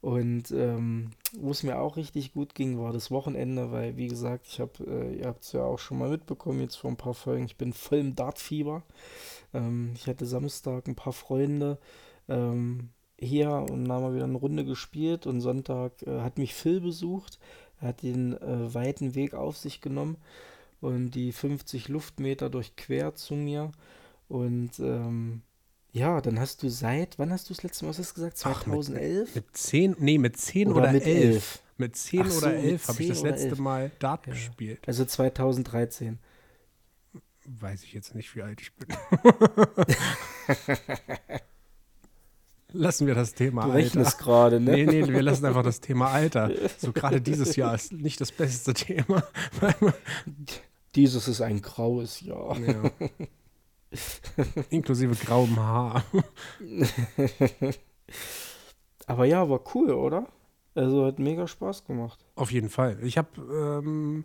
Und 0.00 0.50
ähm, 0.52 1.10
wo 1.38 1.50
es 1.50 1.62
mir 1.62 1.78
auch 1.78 1.96
richtig 1.96 2.32
gut 2.32 2.54
ging, 2.54 2.78
war 2.78 2.92
das 2.92 3.10
Wochenende, 3.10 3.70
weil, 3.70 3.98
wie 3.98 4.08
gesagt, 4.08 4.46
ich 4.46 4.58
habe, 4.58 4.72
äh, 4.86 5.18
ihr 5.18 5.26
habt 5.26 5.44
es 5.44 5.52
ja 5.52 5.62
auch 5.62 5.78
schon 5.78 5.98
mal 5.98 6.08
mitbekommen, 6.08 6.60
jetzt 6.60 6.76
vor 6.76 6.90
ein 6.90 6.96
paar 6.96 7.12
Folgen, 7.12 7.44
ich 7.44 7.58
bin 7.58 7.74
voll 7.74 7.98
im 7.98 8.16
Dartfieber. 8.16 8.82
Ähm, 9.52 9.92
ich 9.94 10.06
hatte 10.06 10.24
Samstag 10.24 10.88
ein 10.88 10.94
paar 10.94 11.12
Freunde, 11.12 11.78
ähm, 12.28 12.88
hier 13.20 13.50
und 13.50 13.90
haben 13.90 14.04
wir 14.04 14.14
wieder 14.14 14.24
eine 14.24 14.38
Runde 14.38 14.64
gespielt 14.64 15.26
und 15.26 15.40
Sonntag 15.40 16.02
äh, 16.02 16.20
hat 16.20 16.38
mich 16.38 16.54
Phil 16.54 16.80
besucht. 16.80 17.38
Er 17.80 17.88
hat 17.88 18.02
den 18.02 18.36
äh, 18.40 18.74
weiten 18.74 19.14
Weg 19.14 19.34
auf 19.34 19.56
sich 19.56 19.80
genommen 19.80 20.16
und 20.80 21.12
die 21.12 21.32
50 21.32 21.88
Luftmeter 21.88 22.50
durchquert 22.50 23.18
zu 23.18 23.34
mir. 23.34 23.72
Und 24.28 24.78
ähm, 24.78 25.42
ja, 25.92 26.20
dann 26.20 26.38
hast 26.38 26.62
du 26.62 26.68
seit, 26.68 27.18
wann 27.18 27.32
hast 27.32 27.50
du 27.50 27.54
das 27.54 27.62
letzte 27.62 27.84
Mal, 27.84 27.90
was 27.90 27.98
hast 27.98 28.10
du 28.12 28.14
gesagt? 28.14 28.38
2011? 28.38 29.28
Ach, 29.30 29.34
mit, 29.34 29.44
mit 29.44 29.56
10, 29.56 29.96
nee, 29.98 30.18
mit 30.18 30.36
10 30.36 30.68
oder, 30.68 30.80
oder 30.82 30.92
mit 30.92 31.04
11. 31.04 31.24
11. 31.24 31.62
Mit 31.78 31.96
10 31.96 32.30
so, 32.30 32.38
oder 32.38 32.54
11 32.54 32.88
habe 32.88 33.02
ich 33.02 33.08
das 33.08 33.22
letzte 33.22 33.48
11. 33.48 33.58
Mal 33.58 33.90
Dart 33.98 34.26
ja. 34.26 34.32
gespielt. 34.32 34.80
Also 34.86 35.04
2013. 35.04 36.18
Weiß 37.46 37.82
ich 37.82 37.92
jetzt 37.92 38.14
nicht, 38.14 38.36
wie 38.36 38.42
alt 38.42 38.60
ich 38.60 38.72
bin. 38.74 38.88
lassen 42.72 43.06
wir 43.06 43.14
das 43.14 43.34
Thema 43.34 43.64
du 43.64 43.72
Alter. 43.72 44.02
gerade, 44.18 44.60
ne? 44.60 44.72
Nee, 44.72 44.84
nee, 44.84 45.08
wir 45.08 45.22
lassen 45.22 45.46
einfach 45.46 45.62
das 45.62 45.80
Thema 45.80 46.10
Alter. 46.10 46.50
So 46.78 46.92
gerade 46.92 47.20
dieses 47.20 47.56
Jahr 47.56 47.74
ist 47.74 47.92
nicht 47.92 48.20
das 48.20 48.32
beste 48.32 48.74
Thema. 48.74 49.22
dieses 50.94 51.28
ist 51.28 51.40
ein 51.40 51.62
graues 51.62 52.20
Jahr. 52.20 52.56
Ja. 52.58 52.90
Inklusive 54.70 55.14
grauem 55.14 55.56
Haar. 55.56 56.04
Aber 59.06 59.24
ja, 59.24 59.48
war 59.48 59.60
cool, 59.74 59.90
oder? 59.90 60.26
Also 60.74 61.04
hat 61.06 61.18
mega 61.18 61.46
Spaß 61.48 61.84
gemacht. 61.84 62.24
Auf 62.36 62.52
jeden 62.52 62.68
Fall. 62.68 62.98
Ich 63.02 63.18
habe 63.18 63.28
ähm, 63.82 64.24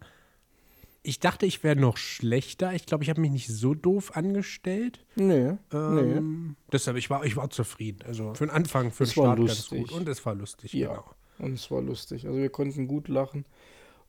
ich 1.06 1.20
dachte, 1.20 1.46
ich 1.46 1.64
wäre 1.64 1.76
noch 1.76 1.98
schlechter. 1.98 2.74
Ich 2.74 2.86
glaube, 2.86 3.04
ich 3.04 3.10
habe 3.10 3.22
mich 3.22 3.32
nicht 3.32 3.48
so 3.48 3.74
doof 3.74 4.16
angestellt. 4.16 5.06
Nee. 5.16 5.54
Ähm, 5.72 6.48
nee. 6.48 6.56
Deshalb, 6.72 6.98
ich 6.98 7.10
war, 7.10 7.24
ich 7.26 7.38
war 7.38 7.50
zufrieden. 7.50 8.00
Also 8.06 8.34
für 8.34 8.46
den 8.46 8.52
Anfang, 8.52 8.92
für 8.92 9.06
den 9.06 9.12
Start 9.12 9.38
ganz 9.38 9.70
gut. 9.70 9.92
Und 9.92 10.10
es 10.10 10.26
war 10.26 10.36
lustig, 10.36 10.74
ja. 10.74 10.90
genau. 10.90 11.06
Und 11.38 11.54
es 11.54 11.70
war 11.70 11.82
lustig. 11.82 12.26
Also 12.26 12.38
wir 12.38 12.50
konnten 12.50 12.88
gut 12.88 13.08
lachen. 13.08 13.46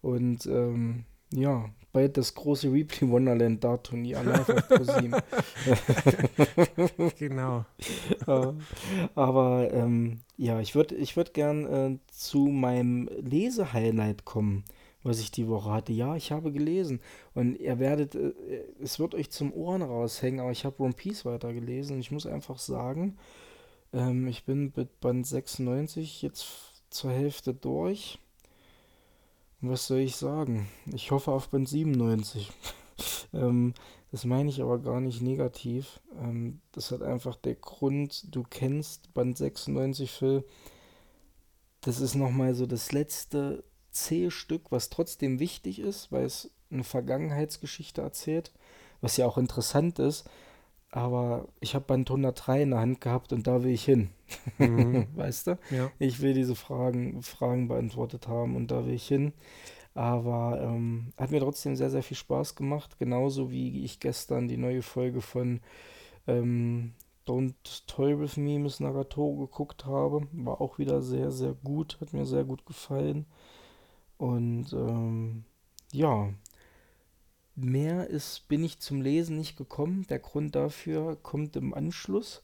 Und 0.01 0.47
ähm, 0.47 1.05
ja, 1.33 1.69
bald 1.93 2.17
das 2.17 2.35
große 2.35 2.73
Replay 2.73 3.09
Wonderland 3.09 3.63
Dart 3.63 3.87
Turnier 3.87 4.23
live 4.23 4.49
auf 4.49 4.69
ProSieben. 4.69 5.21
genau. 7.19 7.65
aber 9.15 9.71
ähm, 9.73 10.21
ja, 10.37 10.61
ich 10.61 10.75
würde 10.75 10.95
ich 10.95 11.17
würd 11.17 11.35
gern 11.35 11.67
äh, 11.67 11.99
zu 12.09 12.47
meinem 12.47 13.09
Lese-Highlight 13.21 14.25
kommen 14.25 14.65
was 15.07 15.21
ich 15.21 15.31
die 15.31 15.49
Woche 15.49 15.71
hatte. 15.71 15.93
Ja, 15.93 16.17
ich 16.17 16.33
habe 16.33 16.53
gelesen. 16.53 17.01
Und 17.35 17.59
ihr 17.59 17.79
werdet, 17.79 18.15
äh, 18.15 18.33
es 18.81 18.99
wird 18.99 19.15
euch 19.15 19.31
zum 19.31 19.53
Ohren 19.53 19.83
raushängen, 19.83 20.41
aber 20.41 20.51
ich 20.51 20.65
habe 20.65 20.83
One 20.83 20.95
Piece 20.95 21.25
weitergelesen. 21.25 21.95
Und 21.97 22.01
ich 22.01 22.11
muss 22.11 22.27
einfach 22.27 22.59
sagen, 22.59 23.17
ähm, 23.93 24.27
ich 24.27 24.45
bin 24.45 24.73
mit 24.75 25.01
Band 25.01 25.27
96 25.27 26.23
jetzt 26.23 26.47
zur 26.91 27.13
Hälfte 27.13 27.55
durch. 27.55 28.19
Was 29.61 29.87
soll 29.87 29.99
ich 29.99 30.17
sagen? 30.17 30.69
Ich 30.93 31.11
hoffe 31.11 31.31
auf 31.31 31.49
Band 31.49 31.69
97. 31.69 32.53
ähm, 33.33 33.75
das 34.11 34.25
meine 34.25 34.49
ich 34.49 34.61
aber 34.61 34.79
gar 34.79 35.01
nicht 35.01 35.23
negativ. 35.23 36.01
Ähm, 36.21 36.61
das 36.73 36.91
hat 36.91 37.03
einfach 37.03 37.37
der 37.37 37.55
Grund, 37.55 38.35
du 38.35 38.43
kennst 38.49 39.15
Band 39.15 39.39
96 39.39 40.11
Phil. 40.11 40.45
Das 41.81 42.01
ist 42.01 42.17
nochmal 42.17 42.55
so 42.55 42.67
das 42.67 42.93
letzte 42.93 43.63
C-Stück, 43.97 44.71
was 44.71 44.91
trotzdem 44.91 45.39
wichtig 45.39 45.79
ist, 45.79 46.13
weil 46.13 46.25
es 46.25 46.51
eine 46.71 46.85
Vergangenheitsgeschichte 46.85 48.03
erzählt, 48.03 48.53
was 49.01 49.17
ja 49.17 49.27
auch 49.27 49.39
interessant 49.39 49.99
ist. 49.99 50.29
Aber 50.91 51.49
ich 51.61 51.75
habe 51.75 51.85
Band 51.85 52.11
103 52.11 52.63
in 52.63 52.71
der 52.71 52.81
Hand 52.81 53.01
gehabt 53.01 53.33
und 53.33 53.47
da 53.47 53.63
will 53.63 53.73
ich 53.73 53.85
hin. 53.85 54.11
Mhm. 54.59 55.09
weißt 55.15 55.49
du? 55.49 55.59
Ja. 55.71 55.91
Ich 55.99 56.21
will 56.21 56.33
diese 56.33 56.55
Fragen, 56.55 57.23
Fragen 57.23 57.69
beantwortet 57.69 58.29
haben 58.29 58.57
und 58.57 58.71
da 58.71 58.87
will 58.87 58.95
ich 58.95 59.07
hin. 59.07 59.33
Aber 59.95 60.61
ähm, 60.63 61.13
hat 61.17 61.31
mir 61.31 61.41
trotzdem 61.41 61.75
sehr, 61.75 61.91
sehr 61.91 62.03
viel 62.03 62.17
Spaß 62.17 62.55
gemacht. 62.55 62.99
Genauso 62.99 63.51
wie 63.51 63.85
ich 63.85 63.99
gestern 63.99 64.47
die 64.47 64.59
neue 64.59 64.83
Folge 64.83 65.21
von 65.21 65.61
ähm, 66.27 66.93
Don't 67.27 67.87
Toy 67.87 68.19
With 68.19 68.37
Me 68.37 68.59
Miss 68.59 68.79
Nagato 68.79 69.35
geguckt 69.37 69.87
habe. 69.87 70.29
War 70.33 70.61
auch 70.61 70.79
wieder 70.79 71.03
sehr, 71.03 71.33
sehr 71.33 71.55
gut. 71.55 71.99
Hat 72.01 72.13
mir 72.13 72.27
sehr 72.27 72.45
gut 72.45 72.65
gefallen. 72.67 73.27
Und 74.19 74.73
ähm, 74.73 75.45
ja, 75.93 76.33
mehr 77.55 78.07
ist, 78.09 78.49
bin 78.49 78.63
ich 78.65 78.79
zum 78.79 79.01
Lesen 79.01 79.37
nicht 79.37 79.57
gekommen. 79.57 80.07
Der 80.09 80.19
Grund 80.19 80.55
dafür 80.55 81.17
kommt 81.17 81.57
im 81.57 81.75
Anschluss, 81.75 82.43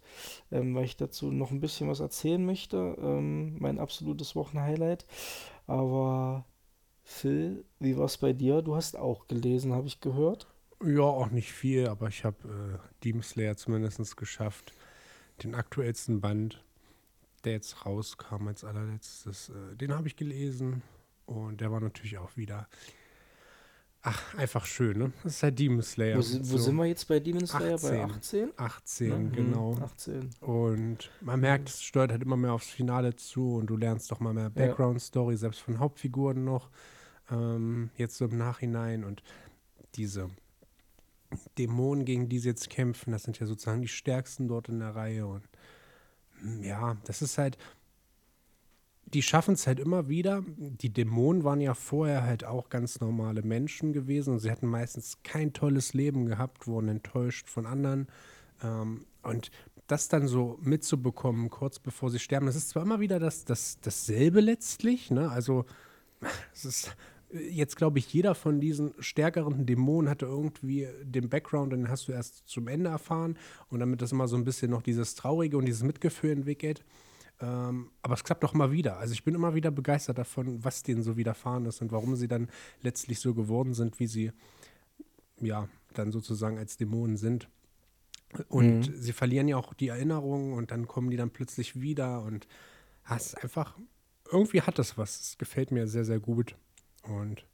ähm, 0.51 0.75
weil 0.75 0.85
ich 0.85 0.97
dazu 0.97 1.31
noch 1.31 1.51
ein 1.51 1.61
bisschen 1.61 1.89
was 1.89 2.01
erzählen 2.01 2.45
möchte. 2.45 2.97
Ähm, 3.01 3.59
mein 3.59 3.79
absolutes 3.79 4.35
Wochenhighlight. 4.35 5.07
Aber 5.67 6.47
Phil, 7.05 7.65
wie 7.79 7.97
war 7.97 8.07
es 8.07 8.17
bei 8.19 8.33
dir? 8.33 8.63
Du 8.63 8.75
hast 8.75 8.97
auch 8.97 9.29
gelesen, 9.29 9.73
habe 9.73 9.87
ich 9.87 10.01
gehört. 10.01 10.47
Ja, 10.85 11.03
auch 11.03 11.31
nicht 11.31 11.53
viel, 11.53 11.87
aber 11.87 12.09
ich 12.09 12.25
habe 12.25 12.81
äh, 12.83 13.05
Demon 13.05 13.23
Slayer 13.23 13.57
zumindest 13.57 14.17
geschafft. 14.17 14.73
Den 15.43 15.55
aktuellsten 15.55 16.21
Band, 16.21 16.63
der 17.45 17.53
jetzt 17.53 17.87
rauskam 17.87 18.49
als 18.49 18.65
allerletztes, 18.65 19.51
äh, 19.51 19.77
den 19.77 19.93
habe 19.95 20.09
ich 20.09 20.17
gelesen. 20.17 20.83
Und 21.27 21.61
der 21.61 21.71
war 21.71 21.81
natürlich 21.81 22.19
auch 22.19 22.37
wieder 22.37 22.69
Ach, 24.05 24.35
einfach 24.35 24.67
schön, 24.67 24.99
ne? 24.99 25.13
Das 25.23 25.35
ist 25.35 25.43
halt 25.45 25.59
Demon 25.61 25.81
Slayer. 25.81 26.17
Wo, 26.17 26.23
wo 26.23 26.23
so. 26.23 26.59
sind 26.59 26.75
wir 26.75 26.87
jetzt 26.87 27.07
bei 27.07 27.21
Demon 27.21 27.47
Slayer? 27.47 27.75
18. 27.75 27.91
Bei 27.91 28.05
18? 28.05 28.53
18, 28.57 29.09
ja, 29.09 29.31
genau. 29.31 29.77
18. 29.81 30.31
Und 30.41 31.11
man 31.21 31.39
merkt, 31.39 31.69
es 31.69 31.83
steuert 31.83 32.11
halt 32.11 32.23
immer 32.23 32.37
mehr 32.37 32.53
aufs 32.53 32.69
Finale 32.69 33.15
zu 33.15 33.55
und 33.55 33.67
du 33.69 33.77
lernst 33.77 34.11
doch 34.11 34.19
mal 34.19 34.35
mehr 34.35 34.51
Background-Story, 34.51 35.37
selbst 35.37 35.61
von 35.61 35.79
Hauptfiguren 35.79 36.43
noch. 36.43 36.69
Ähm, 37.31 37.91
jetzt 37.97 38.17
so 38.17 38.25
im 38.25 38.37
Nachhinein 38.37 39.05
und 39.05 39.23
diese 39.95 40.31
Dämonen, 41.57 42.05
gegen 42.05 42.29
die 42.29 42.41
sie 42.41 42.49
jetzt 42.49 42.71
kämpfen, 42.71 43.13
das 43.13 43.23
sind 43.23 43.39
ja 43.39 43.47
sozusagen 43.47 43.83
die 43.83 43.89
stärksten 43.89 44.49
dort 44.49 44.69
in 44.69 44.81
der 44.81 44.97
Reihe. 44.97 45.29
Und 45.29 45.45
hm, 46.41 46.65
ja, 46.65 46.97
das 47.05 47.23
ist 47.23 47.39
halt, 47.39 47.57
die 49.15 49.23
schaffen 49.23 49.55
es 49.55 49.67
halt 49.67 49.79
immer 49.79 50.09
wieder. 50.09 50.43
Die 50.47 50.93
Dämonen 50.93 51.45
waren 51.45 51.61
ja 51.61 51.75
vorher 51.75 52.23
halt 52.23 52.45
auch 52.45 52.69
ganz 52.69 53.01
normale 53.01 53.43
Menschen 53.43 53.93
gewesen 53.93 54.35
und 54.35 54.39
sie 54.41 54.51
hatten 54.51 54.67
meistens 54.67 55.19
kein 55.23 55.53
tolles 55.53 55.95
Leben 55.95 56.27
gehabt, 56.27 56.67
wurden 56.67 56.89
enttäuscht 56.89 57.49
von 57.49 57.67
anderen. 57.67 58.09
Ähm, 58.63 59.05
und 59.23 59.51
das 59.87 60.09
dann 60.09 60.27
so 60.27 60.59
mitzubekommen, 60.63 61.51
kurz 61.51 61.79
bevor 61.79 62.11
sie 62.11 62.19
sterben, 62.19 62.47
das 62.47 62.57
ist 62.57 62.71
zwar 62.71 62.83
immer 62.83 63.01
wieder 63.01 63.19
das, 63.19 63.45
das, 63.45 63.79
dasselbe 63.81 64.41
letztlich, 64.41 65.11
ne? 65.11 65.31
Also, 65.31 65.67
es 66.55 66.65
ist 66.65 66.97
jetzt, 67.33 67.77
glaube 67.77 67.99
ich, 67.99 68.13
jeder 68.13 68.35
von 68.35 68.61
diesen 68.61 68.95
stärkeren 68.99 69.67
Dämonen 69.67 70.11
hatte 70.11 70.27
irgendwie 70.27 70.89
den 71.03 71.29
Background, 71.29 71.73
den 71.73 71.89
hast 71.89 72.09
du 72.09 72.13
erst 72.13 72.49
zum 72.49 72.69
Ende 72.69 72.91
erfahren. 72.91 73.39
Und 73.71 73.81
damit 73.81 74.03
das 74.03 74.13
immer 74.13 74.29
so 74.29 74.37
ein 74.37 74.45
bisschen 74.45 74.71
noch 74.71 74.83
dieses 74.83 75.15
Traurige 75.15 75.57
und 75.57 75.65
dieses 75.65 75.83
Mitgefühl 75.83 76.33
entwickelt. 76.33 76.85
Ähm, 77.43 77.91
aber 78.03 78.15
es 78.15 78.23
klappt 78.23 78.45
doch 78.45 78.55
immer 78.55 78.71
wieder. 78.71 78.99
Also 78.99 79.13
ich 79.13 79.25
bin 79.25 79.35
immer 79.35 79.55
wieder 79.55 79.73
begeistert 79.73 80.19
davon, 80.19 80.65
was 80.65 80.85
denen 80.85 81.03
so 81.03 81.17
widerfahren 81.17 81.67
ist 81.67 81.83
und 81.83 81.91
warum 81.91 82.15
sie 82.15 82.29
dann 82.29 82.49
letztlich 82.83 83.19
so 83.19 83.35
geworden 83.35 83.75
sind, 83.75 83.99
wie 83.99 84.07
sie 84.07 84.33
ja 85.41 85.69
dann 85.93 86.13
sozusagen 86.13 86.59
als 86.59 86.77
Dämonen 86.77 87.17
sind. 87.17 87.49
Und 88.49 88.89
mhm. 88.89 88.95
sie 88.95 89.13
verlieren 89.13 89.49
ja 89.49 89.57
auch 89.57 89.75
die 89.75 89.89
Erinnerungen 89.89 90.55
und 90.55 90.71
dann 90.71 90.87
kommen 90.87 91.11
die 91.11 91.17
dann 91.17 91.31
plötzlich 91.31 91.81
wieder 91.81 92.23
und 92.23 92.47
ah, 93.05 93.17
es 93.17 93.27
ist 93.27 93.43
einfach, 93.43 93.77
irgendwie 94.31 94.63
hat 94.63 94.79
das 94.79 94.97
was. 94.97 95.21
Es 95.21 95.39
gefällt 95.39 95.73
mir 95.73 95.87
sehr, 95.89 96.05
sehr 96.05 96.21
gut. 96.21 96.57
Und 97.03 97.45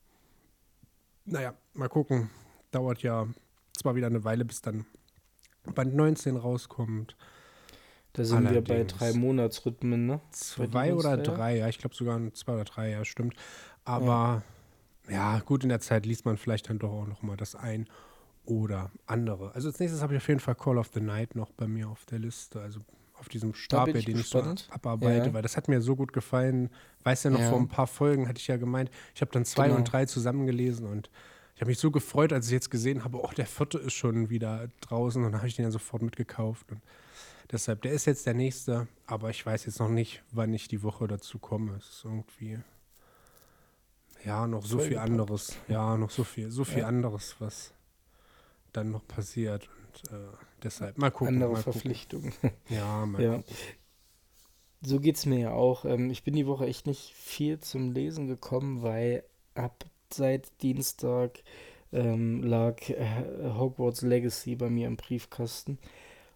naja, 1.25 1.55
mal 1.73 1.89
gucken. 1.89 2.31
Dauert 2.71 3.03
ja 3.03 3.27
zwar 3.73 3.95
wieder 3.95 4.07
eine 4.07 4.25
Weile, 4.25 4.45
bis 4.45 4.61
dann 4.61 4.85
Band 5.75 5.95
19 5.95 6.37
rauskommt. 6.37 7.17
Da 8.19 8.25
sind 8.25 8.39
Allerdings. 8.39 8.69
wir 8.69 8.79
bei 8.79 8.83
drei 8.83 9.13
Monatsrhythmen, 9.13 10.07
ne? 10.07 10.21
Zwei 10.33 10.93
oder 10.93 11.17
drei, 11.19 11.59
ja, 11.59 11.69
ich 11.69 11.79
glaube 11.79 11.95
sogar 11.95 12.21
zwei 12.35 12.55
oder 12.55 12.65
drei, 12.65 12.91
ja, 12.91 13.05
stimmt. 13.05 13.37
Aber 13.85 14.43
ja. 15.09 15.35
ja. 15.35 15.39
gut, 15.39 15.63
in 15.63 15.69
der 15.69 15.79
Zeit 15.79 16.05
liest 16.05 16.25
man 16.25 16.37
vielleicht 16.37 16.69
dann 16.69 16.81
doch 16.81 16.91
auch 16.91 17.07
noch 17.07 17.23
mal 17.23 17.37
das 17.37 17.55
ein 17.55 17.87
oder 18.45 18.91
andere. 19.07 19.55
Also 19.55 19.69
als 19.69 19.79
nächstes 19.79 20.03
habe 20.03 20.15
ich 20.15 20.21
auf 20.21 20.27
jeden 20.27 20.41
Fall 20.41 20.57
Call 20.57 20.79
of 20.79 20.91
the 20.93 21.01
Night 21.01 21.37
noch 21.37 21.53
bei 21.53 21.69
mir 21.69 21.89
auf 21.89 22.07
der 22.07 22.19
Liste, 22.19 22.61
also 22.61 22.81
auf 23.21 23.29
diesem 23.29 23.55
Stapel, 23.55 24.03
den 24.03 24.17
gespannt. 24.17 24.63
ich 24.63 24.67
so 24.67 24.73
abarbeite, 24.73 25.29
ja. 25.29 25.33
weil 25.33 25.43
das 25.43 25.57
hat 25.57 25.69
mir 25.69 25.81
so 25.81 25.95
gut 25.95 26.13
gefallen. 26.13 26.71
Weißt 27.05 27.25
du 27.25 27.29
ja 27.29 27.35
noch, 27.35 27.41
ja. 27.41 27.51
vor 27.51 27.61
ein 27.61 27.69
paar 27.69 27.87
Folgen 27.87 28.27
hatte 28.27 28.41
ich 28.41 28.49
ja 28.49 28.57
gemeint, 28.57 28.91
ich 29.15 29.21
habe 29.21 29.31
dann 29.31 29.45
zwei 29.45 29.67
genau. 29.67 29.79
und 29.79 29.85
drei 29.85 30.07
zusammengelesen 30.07 30.89
und 30.89 31.09
ich 31.55 31.61
habe 31.61 31.71
mich 31.71 31.79
so 31.79 31.93
gefreut, 31.93 32.33
als 32.33 32.47
ich 32.47 32.53
jetzt 32.53 32.71
gesehen 32.71 33.05
habe, 33.05 33.23
oh, 33.23 33.31
der 33.37 33.47
vierte 33.47 33.79
ist 33.79 33.93
schon 33.93 34.29
wieder 34.29 34.67
draußen 34.81 35.25
und 35.25 35.31
dann 35.31 35.41
habe 35.41 35.47
ich 35.47 35.55
den 35.55 35.65
ja 35.65 35.71
sofort 35.71 36.03
mitgekauft 36.03 36.73
und 36.73 36.81
Deshalb, 37.51 37.83
der 37.83 37.93
ist 37.93 38.05
jetzt 38.05 38.27
der 38.27 38.35
nächste, 38.35 38.89
aber 39.07 39.31
ich 39.31 39.45
weiß 39.45 39.65
jetzt 39.67 39.81
noch 39.81 39.89
nicht, 39.89 40.23
wann 40.33 40.53
ich 40.53 40.69
die 40.69 40.83
Woche 40.83 41.09
dazu 41.09 41.39
komme. 41.39 41.77
Es 41.77 41.89
ist 41.89 42.05
irgendwie, 42.05 42.59
ja, 44.25 44.47
noch 44.47 44.65
so 44.65 44.79
viel 44.79 44.99
anderes. 44.99 45.57
Ja, 45.67 45.97
noch 45.97 46.11
so 46.11 46.25
viel, 46.25 46.51
so 46.51 46.65
viel 46.65 46.81
ja. 46.81 46.89
anderes, 46.89 47.37
was 47.39 47.73
dann 48.73 48.91
noch 48.91 49.07
passiert. 49.07 49.69
Und 49.69 50.13
äh, 50.13 50.27
deshalb, 50.63 50.99
mal 50.99 51.11
gucken. 51.11 51.35
Andere 51.35 51.53
mal 51.53 51.63
Verpflichtungen. 51.63 52.33
Ja, 52.69 53.07
mal 53.07 53.23
ja. 53.23 53.37
gucken. 53.37 53.55
So 54.83 55.01
geht 55.01 55.17
es 55.17 55.27
mir 55.27 55.39
ja 55.39 55.53
auch. 55.53 55.85
Ähm, 55.87 56.11
ich 56.11 56.23
bin 56.25 56.35
die 56.35 56.47
Woche 56.47 56.67
echt 56.67 56.87
nicht 56.87 57.15
viel 57.15 57.59
zum 57.59 57.93
Lesen 57.93 58.29
gekommen, 58.29 58.83
weil 58.83 59.25
ab 59.55 59.85
seit 60.13 60.63
Dienstag 60.63 61.43
ähm, 61.93 62.43
lag 62.43 62.89
äh, 62.91 63.07
Hogwarts 63.59 64.03
Legacy 64.03 64.55
bei 64.55 64.69
mir 64.69 64.87
im 64.87 64.97
Briefkasten. 64.97 65.79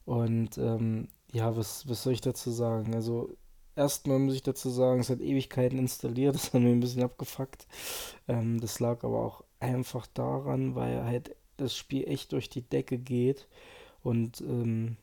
Und 0.04 0.58
ähm, 0.58 1.08
ja, 1.32 1.56
was, 1.56 1.88
was 1.88 2.02
soll 2.02 2.12
ich 2.14 2.20
dazu 2.20 2.50
sagen? 2.50 2.94
Also, 2.94 3.30
erstmal 3.76 4.18
muss 4.18 4.34
ich 4.34 4.42
dazu 4.42 4.70
sagen, 4.70 5.00
es 5.00 5.10
hat 5.10 5.20
Ewigkeiten 5.20 5.78
installiert, 5.78 6.34
das 6.36 6.52
hat 6.52 6.60
mir 6.60 6.70
ein 6.70 6.80
bisschen 6.80 7.02
abgefuckt. 7.02 7.66
Ähm, 8.28 8.60
das 8.60 8.80
lag 8.80 9.04
aber 9.04 9.20
auch 9.24 9.44
einfach 9.60 10.06
daran, 10.08 10.74
weil 10.74 11.04
halt 11.04 11.36
das 11.56 11.76
Spiel 11.76 12.04
echt 12.08 12.32
durch 12.32 12.48
die 12.50 12.62
Decke 12.62 12.98
geht 12.98 13.48
und 14.02 14.40
ähm, 14.40 14.96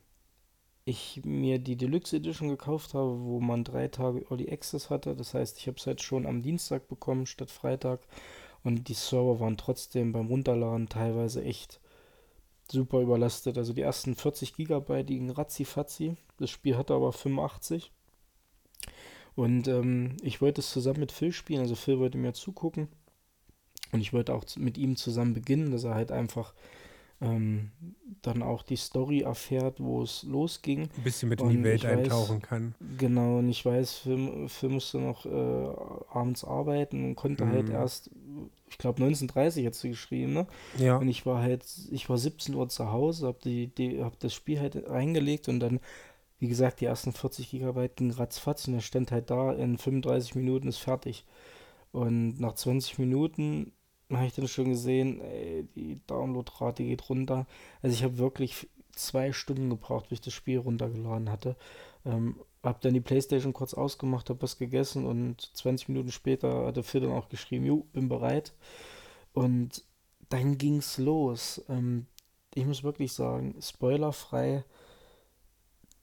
ich 0.85 1.21
mir 1.23 1.59
die 1.59 1.77
Deluxe 1.77 2.17
Edition 2.17 2.49
gekauft 2.49 2.93
habe, 2.93 3.19
wo 3.21 3.39
man 3.39 3.63
drei 3.63 3.87
Tage 3.87 4.25
Early 4.29 4.51
Access 4.51 4.89
hatte. 4.89 5.15
Das 5.15 5.33
heißt, 5.33 5.57
ich 5.59 5.67
habe 5.67 5.77
es 5.77 5.85
halt 5.87 6.01
schon 6.01 6.25
am 6.25 6.41
Dienstag 6.41 6.87
bekommen 6.87 7.25
statt 7.25 7.51
Freitag 7.51 8.01
und 8.63 8.87
die 8.87 8.93
Server 8.93 9.39
waren 9.39 9.57
trotzdem 9.57 10.11
beim 10.11 10.27
Runterladen 10.27 10.89
teilweise 10.89 11.43
echt 11.43 11.79
super 12.71 13.01
überlastet. 13.01 13.57
Also 13.57 13.73
die 13.73 13.81
ersten 13.81 14.15
40 14.15 14.55
Gigabyte 14.55 15.09
liegen 15.09 15.29
ratzi-fatzi. 15.29 16.15
Das 16.37 16.49
Spiel 16.49 16.77
hatte 16.77 16.93
aber 16.93 17.13
85. 17.13 17.91
Und 19.35 19.67
ähm, 19.67 20.17
ich 20.21 20.41
wollte 20.41 20.61
es 20.61 20.71
zusammen 20.71 20.99
mit 20.99 21.11
Phil 21.11 21.31
spielen. 21.31 21.61
Also 21.61 21.75
Phil 21.75 21.99
wollte 21.99 22.17
mir 22.17 22.33
zugucken. 22.33 22.87
Und 23.91 24.01
ich 24.01 24.13
wollte 24.13 24.33
auch 24.33 24.43
mit 24.57 24.77
ihm 24.77 24.95
zusammen 24.95 25.33
beginnen, 25.33 25.71
dass 25.71 25.83
er 25.83 25.95
halt 25.95 26.11
einfach 26.11 26.53
ähm, 27.21 27.71
dann 28.21 28.41
auch 28.41 28.63
die 28.63 28.75
Story 28.75 29.21
erfährt, 29.21 29.79
wo 29.79 30.01
es 30.01 30.23
losging. 30.23 30.89
Ein 30.97 31.03
bisschen 31.03 31.29
mit 31.29 31.41
in 31.41 31.49
die 31.49 31.63
Welt 31.63 31.85
eintauchen 31.85 32.41
kann. 32.41 32.75
Genau, 32.97 33.39
und 33.39 33.49
ich 33.49 33.65
weiß, 33.65 33.93
Phil, 33.99 34.47
Phil 34.47 34.69
musste 34.69 34.99
noch 34.99 35.25
äh, 35.25 36.09
abends 36.11 36.43
arbeiten 36.43 37.03
und 37.05 37.15
konnte 37.15 37.45
halt 37.45 37.67
mhm. 37.67 37.73
halt 37.73 37.81
erst, 37.81 38.09
ich 38.67 38.77
glaube 38.77 39.03
1930 39.03 39.65
hat 39.65 39.75
sie 39.75 39.89
geschrieben, 39.89 40.33
ne? 40.33 40.47
Ja. 40.77 40.97
Und 40.97 41.07
ich 41.07 41.25
war 41.25 41.41
halt, 41.41 41.65
ich 41.91 42.09
war 42.09 42.17
17 42.17 42.55
Uhr 42.55 42.69
zu 42.69 42.91
Hause, 42.91 43.27
hab, 43.27 43.41
die, 43.41 43.67
die, 43.67 44.01
hab 44.01 44.19
das 44.19 44.33
Spiel 44.33 44.59
halt 44.59 44.89
reingelegt 44.89 45.49
und 45.49 45.59
dann, 45.59 45.79
wie 46.39 46.47
gesagt, 46.47 46.79
die 46.79 46.85
ersten 46.85 47.11
40 47.11 47.51
Gigabyte 47.51 47.97
ging 47.97 48.11
ratzfatz 48.11 48.67
und 48.67 48.75
er 48.75 48.81
stand 48.81 49.11
halt 49.11 49.29
da, 49.29 49.53
in 49.53 49.77
35 49.77 50.35
Minuten 50.35 50.67
ist 50.67 50.77
fertig. 50.77 51.25
Und 51.91 52.39
nach 52.39 52.53
20 52.53 52.99
Minuten 52.99 53.73
habe 54.11 54.27
ich 54.27 54.33
dann 54.33 54.47
schon 54.47 54.69
gesehen, 54.69 55.21
ey, 55.21 55.67
die 55.75 56.01
Downloadrate 56.07 56.83
geht 56.83 57.09
runter. 57.09 57.45
Also 57.81 57.93
ich 57.93 58.03
habe 58.03 58.17
wirklich 58.17 58.67
zwei 58.91 59.31
Stunden 59.33 59.69
gebraucht, 59.69 60.09
bis 60.09 60.17
ich 60.17 60.25
das 60.25 60.33
Spiel 60.33 60.59
runtergeladen 60.59 61.31
hatte. 61.31 61.55
Ähm, 62.05 62.35
hab 62.63 62.81
dann 62.81 62.93
die 62.93 63.01
Playstation 63.01 63.53
kurz 63.53 63.73
ausgemacht, 63.73 64.29
hab 64.29 64.41
was 64.41 64.57
gegessen 64.57 65.05
und 65.05 65.49
20 65.55 65.89
Minuten 65.89 66.11
später 66.11 66.65
hatte 66.65 66.83
Phil 66.83 67.01
dann 67.01 67.11
auch 67.11 67.29
geschrieben, 67.29 67.65
jo, 67.65 67.85
bin 67.93 68.09
bereit. 68.09 68.53
Und 69.33 69.83
dann 70.29 70.57
ging's 70.57 70.97
los. 70.97 71.63
Ähm, 71.69 72.05
ich 72.53 72.65
muss 72.65 72.83
wirklich 72.83 73.13
sagen, 73.13 73.55
spoilerfrei, 73.61 74.63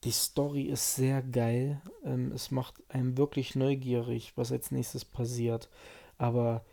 die 0.03 0.11
Story 0.11 0.63
ist 0.63 0.95
sehr 0.95 1.21
geil. 1.21 1.81
Ähm, 2.03 2.31
es 2.31 2.51
macht 2.51 2.75
einem 2.89 3.17
wirklich 3.17 3.55
neugierig, 3.55 4.33
was 4.35 4.51
als 4.51 4.71
nächstes 4.71 5.05
passiert. 5.05 5.69
Aber, 6.17 6.65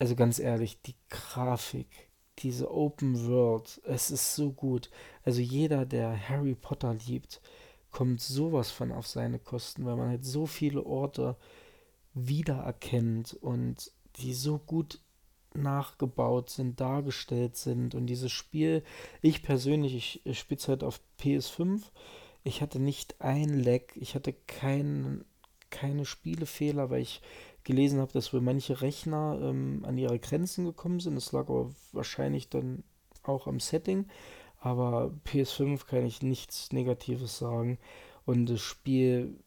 also 0.00 0.16
ganz 0.16 0.38
ehrlich, 0.38 0.80
die 0.82 0.96
Grafik, 1.10 2.08
diese 2.38 2.70
Open 2.72 3.28
World, 3.28 3.82
es 3.84 4.10
ist 4.10 4.34
so 4.34 4.50
gut. 4.50 4.90
Also 5.24 5.42
jeder, 5.42 5.84
der 5.84 6.28
Harry 6.28 6.54
Potter 6.54 6.94
liebt, 7.06 7.42
kommt 7.90 8.22
sowas 8.22 8.70
von 8.70 8.92
auf 8.92 9.06
seine 9.06 9.38
Kosten, 9.38 9.84
weil 9.84 9.96
man 9.96 10.08
halt 10.08 10.24
so 10.24 10.46
viele 10.46 10.86
Orte 10.86 11.36
wiedererkennt 12.14 13.34
und 13.34 13.92
die 14.16 14.32
so 14.32 14.58
gut 14.58 15.00
nachgebaut 15.52 16.48
sind, 16.48 16.80
dargestellt 16.80 17.56
sind 17.56 17.94
und 17.94 18.06
dieses 18.06 18.32
Spiel, 18.32 18.82
ich 19.20 19.42
persönlich, 19.42 20.24
ich 20.24 20.38
spiele 20.38 20.58
es 20.58 20.68
halt 20.68 20.82
auf 20.82 21.02
PS5, 21.20 21.82
ich 22.42 22.62
hatte 22.62 22.78
nicht 22.78 23.20
ein 23.20 23.62
Lag, 23.62 23.82
ich 23.96 24.14
hatte 24.14 24.32
kein, 24.32 25.26
keine 25.68 26.06
Spielefehler, 26.06 26.88
weil 26.88 27.02
ich 27.02 27.20
gelesen 27.64 28.00
habe, 28.00 28.12
dass 28.12 28.32
wohl 28.32 28.40
manche 28.40 28.80
Rechner 28.80 29.38
ähm, 29.42 29.84
an 29.86 29.98
ihre 29.98 30.18
Grenzen 30.18 30.64
gekommen 30.64 31.00
sind. 31.00 31.14
Das 31.14 31.32
lag 31.32 31.48
aber 31.48 31.70
wahrscheinlich 31.92 32.48
dann 32.48 32.84
auch 33.22 33.46
am 33.46 33.60
Setting. 33.60 34.06
Aber 34.60 35.14
PS5 35.26 35.86
kann 35.86 36.04
ich 36.04 36.22
nichts 36.22 36.72
Negatives 36.72 37.38
sagen. 37.38 37.78
Und 38.26 38.46
das 38.46 38.60
Spiel 38.60 39.38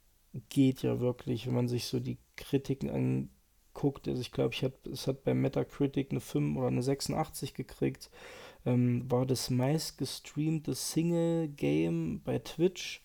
geht 0.50 0.82
ja 0.82 1.00
wirklich, 1.00 1.46
wenn 1.46 1.54
man 1.54 1.68
sich 1.68 1.86
so 1.86 2.00
die 2.00 2.18
Kritiken 2.36 2.90
anguckt. 2.90 4.08
Also 4.08 4.22
ich 4.22 4.32
glaube, 4.32 4.54
ich 4.54 4.64
hab, 4.64 4.88
es 4.88 5.08
hat 5.08 5.24
bei 5.24 5.34
Metacritic 5.34 6.12
eine 6.12 6.20
5 6.20 6.58
oder 6.58 6.68
eine 6.68 6.82
86 6.82 7.54
gekriegt. 7.54 8.10
Ähm, 8.66 9.10
war 9.12 9.26
das 9.26 9.50
meist 9.50 9.98
gestreamte 9.98 10.74
Single-Game 10.74 12.22
bei 12.24 12.40
Twitch 12.40 13.03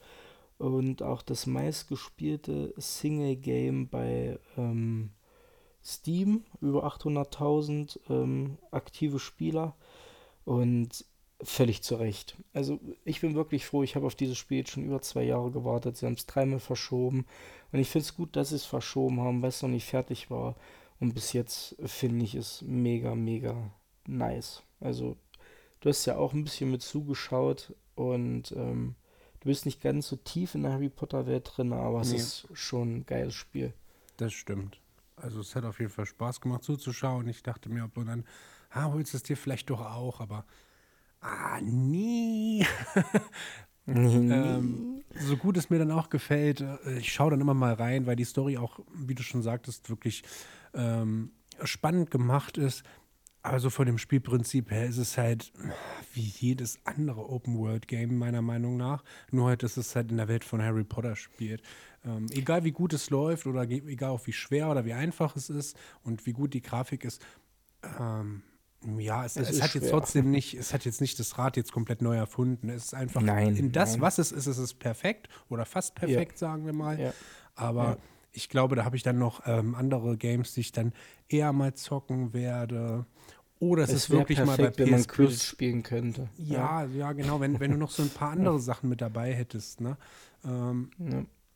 und 0.59 1.03
auch 1.03 1.23
das 1.23 1.47
meistgespielte 1.47 2.75
Single-Game 2.77 3.89
bei 3.89 4.39
ähm, 4.57 5.11
Steam. 5.83 6.45
Über 6.61 6.85
800.000 6.85 7.99
ähm, 8.11 8.59
aktive 8.71 9.19
Spieler. 9.19 9.77
Und 10.45 11.05
völlig 11.43 11.83
zu 11.83 11.95
Recht. 11.95 12.37
Also 12.53 12.81
ich 13.05 13.21
bin 13.21 13.35
wirklich 13.35 13.67
froh, 13.67 13.83
ich 13.85 13.95
habe 13.95 14.07
auf 14.07 14.17
dieses 14.17 14.39
Spiel 14.39 14.59
jetzt 14.59 14.71
schon 14.71 14.85
über 14.85 15.01
zwei 15.01 15.23
Jahre 15.23 15.51
gewartet. 15.51 15.97
Sie 15.97 16.07
haben 16.07 16.15
es 16.15 16.27
dreimal 16.27 16.59
verschoben. 16.59 17.27
Und 17.71 17.79
ich 17.79 17.89
finde 17.89 18.05
es 18.05 18.17
gut, 18.17 18.35
dass 18.35 18.49
sie 18.49 18.57
es 18.57 18.65
verschoben 18.65 19.21
haben, 19.21 19.43
weil 19.43 19.51
es 19.51 19.63
noch 19.63 19.69
nicht 19.69 19.87
fertig 19.87 20.31
war. 20.31 20.57
Und 21.01 21.15
bis 21.15 21.33
jetzt 21.33 21.77
finde 21.85 22.25
ich 22.25 22.35
es 22.35 22.63
mega, 22.63 23.15
mega 23.15 23.71
nice. 24.07 24.65
Also 24.81 25.17
du 25.81 25.89
hast 25.89 26.07
ja 26.07 26.17
auch 26.17 26.33
ein 26.33 26.45
bisschen 26.45 26.73
mit 26.73 26.83
zugeschaut 26.83 27.75
und 27.95 28.53
ähm, 28.53 28.97
du 29.41 29.49
bist 29.49 29.67
nicht 29.67 29.81
ganz 29.81 30.09
so 30.09 30.17
tief 30.17 30.55
in 30.55 30.63
der 30.63 30.73
Harry 30.73 30.89
Potter 30.89 31.27
Welt 31.27 31.51
drin, 31.55 31.73
aber 31.73 32.01
es 32.01 32.11
nee. 32.11 32.19
ist 32.19 32.47
schon 32.53 32.99
ein 32.99 33.07
geiles 33.07 33.35
Spiel. 33.35 33.73
Das 34.17 34.33
stimmt. 34.33 34.81
Also 35.17 35.41
es 35.41 35.55
hat 35.55 35.65
auf 35.65 35.81
jeden 35.81 35.91
Fall 35.91 36.07
Spaß 36.07 36.41
gemacht 36.41 36.63
zuzuschauen. 36.63 37.29
Ich 37.29 37.43
dachte 37.43 37.69
mir, 37.69 37.85
ob 37.85 37.95
du 37.95 38.05
dann, 38.05 38.25
ah, 38.71 38.93
holst 38.93 39.15
es 39.15 39.23
dir 39.23 39.37
vielleicht 39.37 39.71
doch 39.71 39.81
auch, 39.81 40.21
aber 40.21 40.45
ah, 41.21 41.61
nie. 41.61 42.65
ähm, 43.87 45.03
so 45.19 45.37
gut 45.37 45.57
es 45.57 45.71
mir 45.71 45.79
dann 45.79 45.91
auch 45.91 46.11
gefällt, 46.11 46.61
äh, 46.61 46.99
ich 46.99 47.13
schaue 47.13 47.33
dann 47.33 47.41
immer 47.41 47.55
mal 47.55 47.75
rein, 47.75 48.07
weil 48.07 48.17
die 48.17 48.25
Story 48.25 48.59
auch, 48.59 48.81
wie 48.95 49.15
du 49.15 49.23
schon 49.23 49.43
sagtest, 49.43 49.91
wirklich 49.91 50.23
ähm, 50.75 51.33
spannend 51.65 52.11
gemacht 52.11 52.59
ist. 52.59 52.85
Aber 53.43 53.61
so 53.61 53.71
von 53.71 53.87
dem 53.87 53.99
Spielprinzip 53.99 54.71
her 54.71 54.87
ist 54.87 54.99
es 54.99 55.17
halt 55.17 55.53
wie 56.13 56.23
jedes 56.23 56.79
andere 56.85 57.29
Open-World-Game, 57.29 58.17
meiner 58.17 58.43
Meinung 58.43 58.77
nach. 58.77 59.05
Nur 59.31 59.49
halt, 59.49 59.63
dass 59.63 59.77
es 59.77 59.95
halt 59.95 60.11
in 60.11 60.17
der 60.17 60.29
Welt 60.29 60.45
von 60.45 60.61
Harry 60.61 60.85
Potter 60.85 61.15
spielt. 61.15 61.63
Ähm, 62.05 62.27
egal 62.33 62.65
wie 62.65 62.73
gut 62.73 62.93
es 62.93 63.11
läuft 63.11 63.47
oder 63.47 63.63
egal 63.63 64.11
auch 64.11 64.27
wie 64.27 64.33
schwer 64.33 64.71
oder 64.71 64.85
wie 64.85 64.93
einfach 64.93 65.37
es 65.37 65.51
ist 65.51 65.77
und 66.03 66.27
wie 66.27 66.33
gut 66.33 66.53
die 66.53 66.63
Grafik 66.63 67.05
ist, 67.05 67.25
ähm, 67.99 68.43
ja, 68.99 69.25
es, 69.25 69.37
es, 69.37 69.51
es 69.51 69.63
hat 69.63 69.71
schwer. 69.71 69.83
jetzt 69.83 69.91
trotzdem 69.91 70.31
nicht, 70.31 70.55
es 70.55 70.73
hat 70.73 70.85
jetzt 70.85 71.01
nicht 71.01 71.19
das 71.19 71.39
Rad 71.39 71.57
jetzt 71.57 71.73
komplett 71.73 72.03
neu 72.03 72.17
erfunden. 72.17 72.69
Es 72.69 72.87
ist 72.87 72.95
einfach 72.95 73.21
nein, 73.21 73.57
in 73.57 73.73
das, 73.73 73.93
nein. 73.93 74.01
was 74.01 74.19
es 74.19 74.31
ist, 74.31 74.47
ist 74.47 74.59
es 74.59 74.75
perfekt 74.75 75.29
oder 75.49 75.65
fast 75.65 75.95
perfekt, 75.95 76.33
ja. 76.33 76.39
sagen 76.39 76.67
wir 76.67 76.73
mal. 76.73 76.99
Ja. 76.99 77.13
Aber 77.55 77.85
ja. 77.85 77.97
Ich 78.33 78.49
glaube, 78.49 78.77
da 78.77 78.85
habe 78.85 78.97
ich 78.97 79.03
dann 79.03 79.19
noch 79.19 79.43
ähm, 79.47 79.75
andere 79.75 80.17
Games, 80.17 80.55
die 80.55 80.61
ich 80.61 80.73
dann 80.73 80.93
eher 81.29 81.53
mal 81.53 81.75
zocken 81.75 82.33
werde. 82.33 83.07
Oder 83.61 83.83
es, 83.83 83.91
es 83.91 83.97
ist 84.05 84.11
wirklich 84.11 84.39
perfekt, 84.39 84.59
mal 84.59 84.65
bei 84.65 84.71
PS 84.71 84.79
wenn 84.79 84.91
man 84.91 85.07
Quiz 85.07 85.45
spielen 85.45 85.83
könnte. 85.83 86.29
Ja, 86.37 86.85
ja, 86.85 87.13
genau, 87.13 87.41
wenn, 87.41 87.59
wenn 87.59 87.73
du 87.73 87.77
noch 87.77 87.91
so 87.91 88.03
ein 88.03 88.11
paar 88.11 88.31
andere 88.31 88.59
Sachen 88.61 88.89
mit 88.89 89.01
dabei 89.01 89.33
hättest, 89.33 89.81
ne? 89.81 89.97
Ähm, 90.45 90.91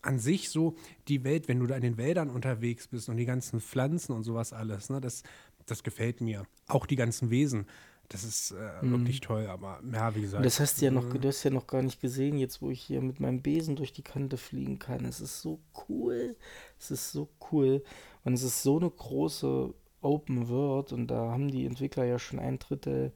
an 0.02 0.18
sich 0.18 0.50
so 0.50 0.76
die 1.08 1.22
Welt, 1.24 1.46
wenn 1.46 1.60
du 1.60 1.66
da 1.66 1.76
in 1.76 1.82
den 1.82 1.96
Wäldern 1.96 2.28
unterwegs 2.28 2.88
bist 2.88 3.08
und 3.08 3.16
die 3.16 3.24
ganzen 3.24 3.60
Pflanzen 3.60 4.12
und 4.12 4.24
sowas 4.24 4.52
alles, 4.52 4.90
ne, 4.90 5.00
das, 5.00 5.22
das 5.66 5.84
gefällt 5.84 6.20
mir. 6.20 6.44
Auch 6.66 6.86
die 6.86 6.96
ganzen 6.96 7.30
Wesen. 7.30 7.66
Das 8.12 8.24
ist 8.24 8.50
äh, 8.50 8.84
mhm. 8.84 8.92
wirklich 8.92 9.20
toll, 9.20 9.46
aber 9.46 9.80
ja, 9.90 10.14
wie 10.14 10.20
gesagt. 10.20 10.44
Das 10.44 10.60
hast 10.60 10.80
du 10.80 10.84
ja 10.84 10.90
noch, 10.90 11.14
äh, 11.14 11.18
du 11.18 11.28
hast 11.28 11.42
ja 11.44 11.50
noch 11.50 11.66
gar 11.66 11.82
nicht 11.82 12.00
gesehen, 12.00 12.36
jetzt 12.38 12.60
wo 12.60 12.70
ich 12.70 12.82
hier 12.82 13.00
mit 13.00 13.20
meinem 13.20 13.40
Besen 13.40 13.74
durch 13.74 13.94
die 13.94 14.02
Kante 14.02 14.36
fliegen 14.36 14.78
kann. 14.78 15.06
Es 15.06 15.20
ist 15.20 15.40
so 15.40 15.60
cool. 15.88 16.36
Es 16.78 16.90
ist 16.90 17.10
so 17.10 17.30
cool. 17.50 17.82
Und 18.24 18.34
es 18.34 18.42
ist 18.42 18.62
so 18.62 18.78
eine 18.78 18.90
große 18.90 19.72
Open 20.02 20.48
World 20.48 20.92
und 20.92 21.06
da 21.06 21.30
haben 21.30 21.50
die 21.50 21.64
Entwickler 21.64 22.04
ja 22.04 22.18
schon 22.18 22.38
ein 22.38 22.58
Drittel 22.58 23.12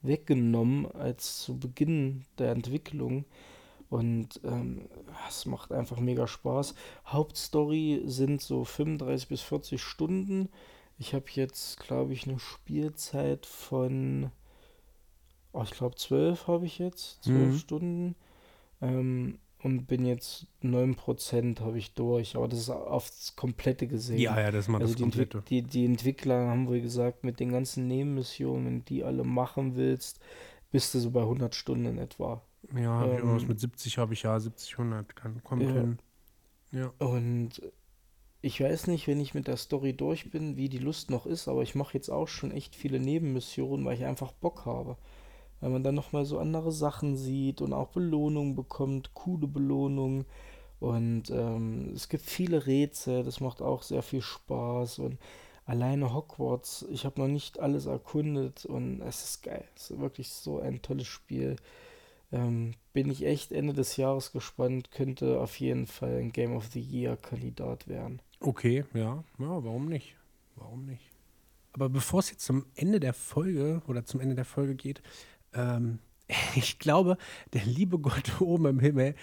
weggenommen 0.00 0.90
als 0.92 1.40
zu 1.40 1.58
Beginn 1.58 2.24
der 2.38 2.52
Entwicklung. 2.52 3.26
Und 3.90 4.40
ähm, 4.44 4.88
es 5.28 5.44
macht 5.46 5.72
einfach 5.72 5.98
mega 5.98 6.26
Spaß. 6.26 6.74
Hauptstory 7.06 8.02
sind 8.06 8.40
so 8.40 8.64
35 8.64 9.28
bis 9.28 9.42
40 9.42 9.82
Stunden. 9.82 10.48
Ich 11.00 11.14
habe 11.14 11.24
jetzt, 11.30 11.80
glaube 11.80 12.12
ich, 12.12 12.28
eine 12.28 12.38
Spielzeit 12.38 13.46
von, 13.46 14.30
oh, 15.54 15.62
ich 15.62 15.70
glaube, 15.70 15.94
zwölf 15.94 16.46
habe 16.46 16.66
ich 16.66 16.78
jetzt, 16.78 17.24
zwölf 17.24 17.54
mhm. 17.54 17.58
Stunden. 17.58 18.16
Ähm, 18.82 19.38
und 19.62 19.86
bin 19.86 20.04
jetzt 20.04 20.46
9% 20.62 21.60
habe 21.60 21.78
ich 21.78 21.94
durch, 21.94 22.36
aber 22.36 22.48
das 22.48 22.60
ist 22.60 22.70
aufs 22.70 23.34
Komplette 23.34 23.86
gesehen. 23.86 24.18
Ja, 24.18 24.38
ja, 24.38 24.50
das 24.50 24.66
ist 24.66 24.68
mal 24.68 24.80
also 24.80 24.92
das 24.92 24.96
die, 24.96 25.02
Komplette. 25.02 25.42
Die, 25.48 25.62
die 25.62 25.86
Entwickler 25.86 26.48
haben 26.48 26.68
wohl 26.68 26.82
gesagt, 26.82 27.24
mit 27.24 27.40
den 27.40 27.50
ganzen 27.50 27.86
Nebenmissionen, 27.86 28.84
die 28.84 29.02
alle 29.02 29.24
machen 29.24 29.76
willst, 29.76 30.20
bist 30.70 30.94
du 30.94 30.98
so 30.98 31.10
bei 31.10 31.22
100 31.22 31.54
Stunden 31.54 31.86
in 31.86 31.98
etwa. 31.98 32.42
Ja, 32.74 33.06
ähm, 33.06 33.46
mit 33.46 33.58
70 33.58 33.96
habe 33.96 34.12
ich 34.12 34.22
ja, 34.22 34.38
70, 34.38 34.72
100, 34.72 35.16
kann, 35.16 35.42
kommt 35.44 35.62
ja. 35.62 35.72
hin. 35.72 35.98
Ja. 36.72 36.92
Und 36.98 37.62
ich 38.42 38.60
weiß 38.60 38.86
nicht, 38.86 39.06
wenn 39.06 39.20
ich 39.20 39.34
mit 39.34 39.48
der 39.48 39.56
Story 39.56 39.92
durch 39.92 40.30
bin, 40.30 40.56
wie 40.56 40.68
die 40.68 40.78
Lust 40.78 41.10
noch 41.10 41.26
ist, 41.26 41.46
aber 41.48 41.62
ich 41.62 41.74
mache 41.74 41.94
jetzt 41.94 42.08
auch 42.08 42.28
schon 42.28 42.52
echt 42.52 42.74
viele 42.74 42.98
Nebenmissionen, 42.98 43.84
weil 43.84 43.96
ich 43.96 44.04
einfach 44.04 44.32
Bock 44.32 44.64
habe. 44.64 44.96
Weil 45.60 45.70
man 45.70 45.84
dann 45.84 45.94
nochmal 45.94 46.24
so 46.24 46.38
andere 46.38 46.72
Sachen 46.72 47.16
sieht 47.16 47.60
und 47.60 47.74
auch 47.74 47.88
Belohnungen 47.88 48.56
bekommt, 48.56 49.12
coole 49.12 49.46
Belohnungen. 49.46 50.24
Und 50.80 51.28
ähm, 51.30 51.92
es 51.94 52.08
gibt 52.08 52.24
viele 52.24 52.66
Rätsel, 52.66 53.22
das 53.24 53.40
macht 53.40 53.60
auch 53.60 53.82
sehr 53.82 54.02
viel 54.02 54.22
Spaß. 54.22 55.00
Und 55.00 55.18
alleine 55.66 56.14
Hogwarts, 56.14 56.86
ich 56.90 57.04
habe 57.04 57.20
noch 57.20 57.28
nicht 57.28 57.60
alles 57.60 57.84
erkundet 57.84 58.64
und 58.64 59.02
es 59.02 59.22
ist 59.22 59.42
geil. 59.42 59.64
Es 59.76 59.90
ist 59.90 60.00
wirklich 60.00 60.32
so 60.32 60.60
ein 60.60 60.80
tolles 60.80 61.06
Spiel. 61.06 61.56
Ähm, 62.32 62.74
bin 62.92 63.10
ich 63.10 63.24
echt 63.24 63.50
Ende 63.52 63.72
des 63.72 63.96
Jahres 63.96 64.32
gespannt, 64.32 64.90
könnte 64.90 65.40
auf 65.40 65.58
jeden 65.58 65.86
Fall 65.86 66.18
ein 66.18 66.32
Game 66.32 66.54
of 66.54 66.66
the 66.72 66.80
Year 66.80 67.16
Kandidat 67.16 67.88
werden. 67.88 68.20
Okay, 68.40 68.84
ja, 68.94 69.24
ja, 69.38 69.64
warum 69.64 69.86
nicht? 69.86 70.16
Warum 70.56 70.86
nicht? 70.86 71.02
Aber 71.72 71.88
bevor 71.88 72.20
es 72.20 72.30
jetzt 72.30 72.44
zum 72.44 72.66
Ende 72.74 73.00
der 73.00 73.14
Folge 73.14 73.82
oder 73.86 74.04
zum 74.04 74.20
Ende 74.20 74.34
der 74.34 74.44
Folge 74.44 74.74
geht, 74.74 75.02
ähm, 75.54 75.98
ich 76.54 76.78
glaube, 76.78 77.16
der 77.52 77.64
liebe 77.64 77.98
Gott 77.98 78.40
oben 78.40 78.66
im 78.66 78.80
Himmel, 78.80 79.14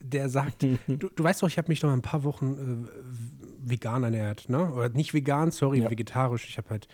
der 0.00 0.28
sagt, 0.28 0.62
du, 0.86 0.96
du, 0.96 1.24
weißt 1.24 1.42
doch, 1.42 1.48
ich 1.48 1.58
habe 1.58 1.68
mich 1.68 1.82
noch 1.82 1.92
ein 1.92 2.02
paar 2.02 2.24
Wochen 2.24 2.88
äh, 2.88 3.70
vegan 3.70 4.02
ernährt, 4.02 4.48
ne? 4.48 4.72
Oder 4.72 4.88
nicht 4.90 5.14
vegan, 5.14 5.50
sorry, 5.50 5.80
ja. 5.80 5.90
vegetarisch. 5.90 6.48
Ich 6.48 6.58
habe 6.58 6.70
halt 6.70 6.88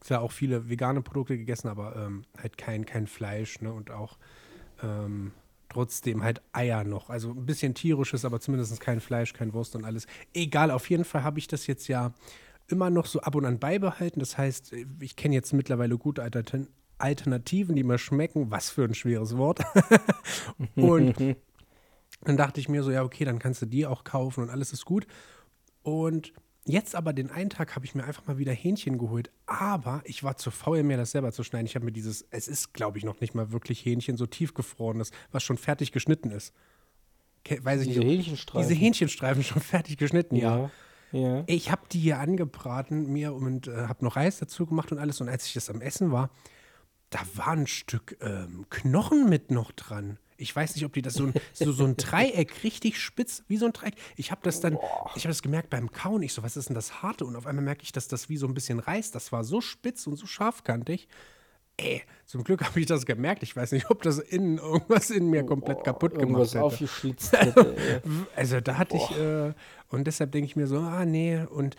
klar 0.00 0.20
auch 0.20 0.32
viele 0.32 0.68
vegane 0.68 1.02
Produkte 1.02 1.36
gegessen, 1.36 1.68
aber 1.68 1.96
ähm, 1.96 2.24
halt 2.40 2.58
kein, 2.58 2.86
kein 2.86 3.06
Fleisch, 3.06 3.60
ne? 3.60 3.72
Und 3.72 3.90
auch 3.90 4.18
ähm, 4.82 5.32
trotzdem 5.68 6.22
halt 6.22 6.42
Eier 6.52 6.84
noch. 6.84 7.10
Also 7.10 7.30
ein 7.30 7.46
bisschen 7.46 7.74
tierisches, 7.74 8.24
aber 8.24 8.40
zumindest 8.40 8.80
kein 8.80 9.00
Fleisch, 9.00 9.32
kein 9.32 9.52
Wurst 9.52 9.76
und 9.76 9.84
alles. 9.84 10.06
Egal, 10.32 10.70
auf 10.70 10.88
jeden 10.90 11.04
Fall 11.04 11.22
habe 11.22 11.38
ich 11.38 11.48
das 11.48 11.66
jetzt 11.66 11.88
ja 11.88 12.12
immer 12.68 12.90
noch 12.90 13.06
so 13.06 13.20
ab 13.20 13.34
und 13.34 13.44
an 13.44 13.58
beibehalten. 13.58 14.20
Das 14.20 14.38
heißt, 14.38 14.74
ich 15.00 15.16
kenne 15.16 15.34
jetzt 15.34 15.52
mittlerweile 15.52 15.98
gute 15.98 16.22
Alternativen, 16.98 17.76
die 17.76 17.84
mir 17.84 17.98
schmecken. 17.98 18.50
Was 18.50 18.70
für 18.70 18.84
ein 18.84 18.94
schweres 18.94 19.36
Wort. 19.36 19.60
und 20.74 21.36
Dann 22.22 22.36
dachte 22.36 22.60
ich 22.60 22.68
mir 22.68 22.82
so, 22.82 22.90
ja, 22.90 23.02
okay, 23.02 23.24
dann 23.24 23.38
kannst 23.38 23.62
du 23.62 23.66
die 23.66 23.86
auch 23.86 24.04
kaufen 24.04 24.42
und 24.42 24.50
alles 24.50 24.72
ist 24.72 24.84
gut. 24.84 25.06
Und 25.82 26.32
Jetzt 26.68 26.96
aber 26.96 27.12
den 27.12 27.30
einen 27.30 27.48
Tag 27.48 27.76
habe 27.76 27.86
ich 27.86 27.94
mir 27.94 28.04
einfach 28.04 28.26
mal 28.26 28.38
wieder 28.38 28.52
Hähnchen 28.52 28.98
geholt. 28.98 29.30
Aber 29.46 30.02
ich 30.04 30.24
war 30.24 30.36
zu 30.36 30.50
faul, 30.50 30.82
mir 30.82 30.96
das 30.96 31.12
selber 31.12 31.30
zu 31.30 31.44
schneiden. 31.44 31.66
Ich 31.66 31.76
habe 31.76 31.84
mir 31.84 31.92
dieses, 31.92 32.26
es 32.30 32.48
ist, 32.48 32.74
glaube 32.74 32.98
ich, 32.98 33.04
noch 33.04 33.20
nicht 33.20 33.34
mal 33.34 33.52
wirklich 33.52 33.84
Hähnchen, 33.84 34.16
so 34.16 34.26
tiefgefrorenes, 34.26 35.12
was 35.30 35.44
schon 35.44 35.58
fertig 35.58 35.92
geschnitten 35.92 36.32
ist. 36.32 36.52
Weiß 37.60 37.82
ich 37.82 37.88
diese 37.88 38.00
nicht. 38.00 38.08
Hähnchenstreifen. 38.08 38.68
Diese 38.68 38.80
Hähnchenstreifen 38.80 39.44
schon 39.44 39.62
fertig 39.62 39.96
geschnitten, 39.96 40.34
ja. 40.34 40.70
ja. 41.12 41.20
ja. 41.20 41.44
Ich 41.46 41.70
habe 41.70 41.82
die 41.92 42.00
hier 42.00 42.18
angebraten 42.18 43.12
mir 43.12 43.32
und 43.32 43.68
äh, 43.68 43.86
habe 43.86 44.04
noch 44.04 44.16
Reis 44.16 44.38
dazu 44.38 44.66
gemacht 44.66 44.90
und 44.90 44.98
alles. 44.98 45.20
Und 45.20 45.28
als 45.28 45.46
ich 45.46 45.52
das 45.52 45.70
am 45.70 45.80
Essen 45.80 46.10
war, 46.10 46.30
da 47.10 47.20
war 47.34 47.50
ein 47.50 47.68
Stück 47.68 48.18
ähm, 48.20 48.66
Knochen 48.70 49.28
mit 49.28 49.52
noch 49.52 49.70
dran. 49.70 50.18
Ich 50.38 50.54
weiß 50.54 50.74
nicht, 50.74 50.84
ob 50.84 50.92
die 50.92 51.02
das 51.02 51.14
so 51.14 51.24
ein, 51.24 51.34
so, 51.52 51.72
so 51.72 51.84
ein 51.84 51.96
Dreieck 51.96 52.62
richtig 52.64 53.00
spitz, 53.00 53.42
wie 53.48 53.56
so 53.56 53.66
ein 53.66 53.72
Dreieck. 53.72 53.94
Ich 54.16 54.30
habe 54.30 54.40
das 54.44 54.60
dann, 54.60 54.74
Boah. 54.74 55.10
ich 55.14 55.24
habe 55.24 55.30
das 55.30 55.42
gemerkt 55.42 55.70
beim 55.70 55.90
Kauen. 55.90 56.22
Ich 56.22 56.32
so, 56.32 56.42
was 56.42 56.56
ist 56.56 56.68
denn 56.68 56.74
das 56.74 57.02
Harte? 57.02 57.24
Und 57.24 57.36
auf 57.36 57.46
einmal 57.46 57.64
merke 57.64 57.82
ich, 57.82 57.92
dass 57.92 58.08
das 58.08 58.28
wie 58.28 58.36
so 58.36 58.46
ein 58.46 58.54
bisschen 58.54 58.78
reißt. 58.78 59.14
Das 59.14 59.32
war 59.32 59.44
so 59.44 59.60
spitz 59.60 60.06
und 60.06 60.16
so 60.16 60.26
scharfkantig. 60.26 61.08
Ey, 61.78 62.02
zum 62.24 62.44
Glück 62.44 62.62
habe 62.64 62.80
ich 62.80 62.86
das 62.86 63.06
gemerkt. 63.06 63.42
Ich 63.42 63.54
weiß 63.56 63.72
nicht, 63.72 63.90
ob 63.90 64.02
das 64.02 64.18
innen 64.18 64.58
irgendwas 64.58 65.10
in 65.10 65.28
mir 65.28 65.44
komplett 65.44 65.78
Boah, 65.78 65.84
kaputt 65.84 66.18
gemacht 66.18 66.48
hätte. 66.48 66.62
aufgeschlitzt 66.62 67.32
hätte. 67.32 67.76
also 68.36 68.60
da 68.60 68.78
hatte 68.78 68.96
Boah. 68.96 69.10
ich, 69.10 69.18
äh, 69.18 69.54
und 69.88 70.06
deshalb 70.06 70.32
denke 70.32 70.46
ich 70.46 70.56
mir 70.56 70.66
so, 70.66 70.78
ah 70.78 71.04
nee. 71.04 71.40
Und 71.44 71.76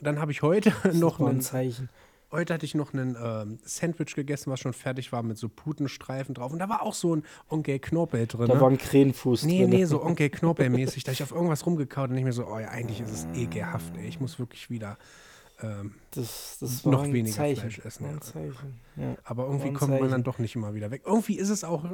dann 0.00 0.20
habe 0.20 0.32
ich 0.32 0.42
heute 0.42 0.72
noch 0.92 1.20
ein 1.20 1.40
Zeichen. 1.40 1.88
Heute 2.32 2.54
hatte 2.54 2.64
ich 2.64 2.74
noch 2.74 2.94
ein 2.94 3.16
ähm, 3.22 3.58
Sandwich 3.62 4.14
gegessen, 4.14 4.50
was 4.50 4.58
schon 4.58 4.72
fertig 4.72 5.12
war 5.12 5.22
mit 5.22 5.36
so 5.36 5.50
Putenstreifen 5.50 6.34
drauf. 6.34 6.50
Und 6.50 6.60
da 6.60 6.68
war 6.70 6.82
auch 6.82 6.94
so 6.94 7.14
ein 7.14 7.24
Onkel 7.50 7.78
Knorpel 7.78 8.26
drin. 8.26 8.48
Da 8.48 8.58
war 8.58 8.70
ein 8.70 8.78
Krähenfuß 8.78 9.44
nee, 9.44 9.60
drin. 9.60 9.70
Nee, 9.70 9.76
nee, 9.76 9.84
so 9.84 10.02
Onkel 10.04 10.28
Knorpel-mäßig. 10.28 11.04
da 11.04 11.12
ich 11.12 11.22
auf 11.22 11.30
irgendwas 11.30 11.66
rumgekaut 11.66 12.08
und 12.08 12.16
ich 12.16 12.24
mir 12.24 12.32
so, 12.32 12.46
oh 12.46 12.58
ja, 12.58 12.68
eigentlich 12.68 13.00
ist 13.02 13.10
es 13.10 13.26
ekelhaft, 13.34 13.94
ey. 13.98 14.06
Ich 14.06 14.18
muss 14.18 14.38
wirklich 14.38 14.70
wieder 14.70 14.96
ähm, 15.62 15.94
das, 16.12 16.56
das 16.58 16.86
noch 16.86 17.04
weniger 17.04 17.36
Zeichen. 17.36 17.70
Fleisch 17.70 17.78
essen. 17.84 18.06
Ja. 18.96 19.04
Ja. 19.04 19.16
Aber 19.24 19.44
irgendwie 19.44 19.74
kommt 19.74 20.00
man 20.00 20.10
dann 20.10 20.24
doch 20.24 20.38
nicht 20.38 20.56
immer 20.56 20.72
wieder 20.72 20.90
weg. 20.90 21.02
Irgendwie 21.04 21.36
ist 21.36 21.50
es 21.50 21.64
auch 21.64 21.84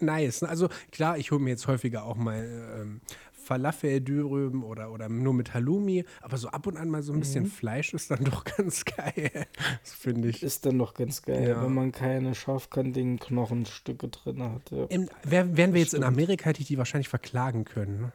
nice. 0.00 0.42
Ne? 0.42 0.48
Also 0.48 0.68
klar, 0.90 1.18
ich 1.18 1.30
hole 1.30 1.40
mir 1.40 1.50
jetzt 1.50 1.66
häufiger 1.66 2.04
auch 2.04 2.16
mal 2.16 2.80
ähm, 2.80 3.00
Falafel-Dürüm 3.48 4.62
oder, 4.62 4.92
oder 4.92 5.08
nur 5.08 5.32
mit 5.32 5.54
Halloumi, 5.54 6.04
aber 6.20 6.36
so 6.36 6.48
ab 6.48 6.66
und 6.66 6.76
an 6.76 6.90
mal 6.90 7.02
so 7.02 7.12
ein 7.12 7.20
bisschen 7.20 7.44
mhm. 7.44 7.50
Fleisch 7.50 7.94
ist 7.94 8.10
dann 8.10 8.24
doch 8.30 8.44
ganz 8.44 8.84
geil. 8.84 9.46
Das 9.82 9.94
finde 9.94 10.28
ich. 10.28 10.42
Ist 10.42 10.66
dann 10.66 10.78
doch 10.78 10.94
ganz 10.94 11.22
geil, 11.22 11.48
ja. 11.48 11.62
wenn 11.62 11.72
man 11.72 11.92
keine 11.92 12.34
scharfkantigen 12.34 13.18
Knochenstücke 13.18 14.08
drin 14.08 14.42
hat. 14.42 14.70
Ja. 14.70 14.84
Im, 14.84 15.08
wär, 15.22 15.56
wären 15.56 15.72
wir 15.72 15.80
jetzt 15.80 15.94
in 15.94 16.04
Amerika, 16.04 16.46
hätte 16.46 16.60
ich 16.60 16.66
die 16.66 16.78
wahrscheinlich 16.78 17.08
verklagen 17.08 17.64
können. 17.64 18.00
Ne? 18.02 18.12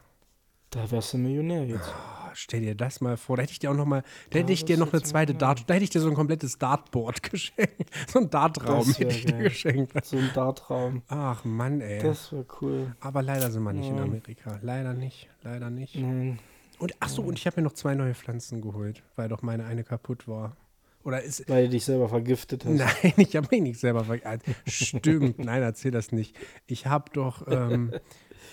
Da 0.70 0.90
wärst 0.90 1.12
du 1.12 1.18
Millionär 1.18 1.64
jetzt. 1.64 1.88
Oh, 1.88 2.23
stell 2.34 2.60
dir 2.60 2.74
das 2.74 3.00
mal 3.00 3.16
vor. 3.16 3.36
Da 3.36 3.42
hätte 3.42 3.52
ich 3.52 3.58
dir 3.58 3.70
auch 3.70 3.76
noch 3.76 3.86
mal, 3.86 4.02
da 4.30 4.38
hätte 4.38 4.52
ich 4.52 4.64
dir 4.64 4.76
noch 4.76 4.92
eine 4.92 5.02
zweite 5.02 5.34
Dart, 5.34 5.64
da 5.68 5.74
hätte 5.74 5.84
ich 5.84 5.90
dir 5.90 6.00
so 6.00 6.08
ein 6.08 6.14
komplettes 6.14 6.58
Dartboard 6.58 7.22
geschenkt. 7.30 7.90
So 8.08 8.20
ein 8.20 8.30
Dartraum 8.30 8.86
hätte 8.86 9.14
ich 9.14 9.26
dir 9.26 9.38
geschenkt. 9.38 9.92
So 10.04 10.16
ein 10.16 10.30
Dartraum. 10.34 11.02
Ach 11.08 11.44
Mann, 11.44 11.80
ey. 11.80 12.02
Das 12.02 12.32
wäre 12.32 12.46
cool. 12.60 12.94
Aber 13.00 13.22
leider 13.22 13.50
sind 13.50 13.62
wir 13.62 13.72
nicht 13.72 13.88
ja. 13.88 13.92
in 13.92 14.00
Amerika. 14.00 14.58
Leider 14.62 14.94
nicht. 14.94 15.28
Leider 15.42 15.70
nicht. 15.70 15.96
Nein. 15.96 16.38
Und 16.78 16.94
ach 17.00 17.08
so, 17.08 17.22
und 17.22 17.38
ich 17.38 17.46
habe 17.46 17.60
mir 17.60 17.64
noch 17.64 17.74
zwei 17.74 17.94
neue 17.94 18.14
Pflanzen 18.14 18.60
geholt, 18.60 19.02
weil 19.16 19.28
doch 19.28 19.42
meine 19.42 19.64
eine 19.64 19.84
kaputt 19.84 20.26
war. 20.28 20.56
Oder 21.04 21.22
ist, 21.22 21.48
Weil 21.48 21.64
du 21.64 21.70
dich 21.70 21.84
selber 21.84 22.08
vergiftet 22.08 22.64
hast. 22.64 22.72
Nein, 22.72 23.12
ich 23.18 23.36
habe 23.36 23.48
mich 23.50 23.60
nicht 23.60 23.80
selber 23.80 24.04
vergiftet. 24.04 24.56
Stimmt, 24.66 25.38
nein, 25.38 25.62
erzähl 25.62 25.90
das 25.90 26.12
nicht. 26.12 26.34
Ich 26.66 26.86
habe 26.86 27.10
doch 27.12 27.46
ähm, 27.46 27.92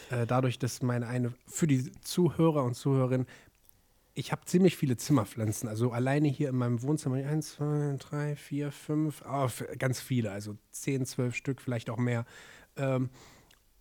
äh, 0.10 0.28
dadurch, 0.28 0.60
dass 0.60 0.82
meine 0.82 1.08
eine, 1.08 1.34
für 1.48 1.66
die 1.66 1.92
Zuhörer 2.02 2.64
und 2.64 2.76
Zuhörerinnen, 2.76 3.26
ich 4.14 4.32
habe 4.32 4.46
ziemlich 4.46 4.76
viele 4.76 4.98
Zimmerpflanzen. 4.98 5.70
Also 5.70 5.92
alleine 5.92 6.28
hier 6.28 6.50
in 6.50 6.58
meinem 6.58 6.82
Wohnzimmer, 6.82 7.16
eins, 7.16 7.54
zwei, 7.54 7.96
drei, 8.00 8.36
vier, 8.36 8.72
fünf, 8.72 9.24
oh, 9.30 9.48
ganz 9.78 10.02
viele, 10.02 10.32
also 10.32 10.58
zehn, 10.72 11.06
zwölf 11.06 11.36
Stück, 11.36 11.62
vielleicht 11.62 11.90
auch 11.90 11.98
mehr. 11.98 12.26
Ähm, 12.76 13.10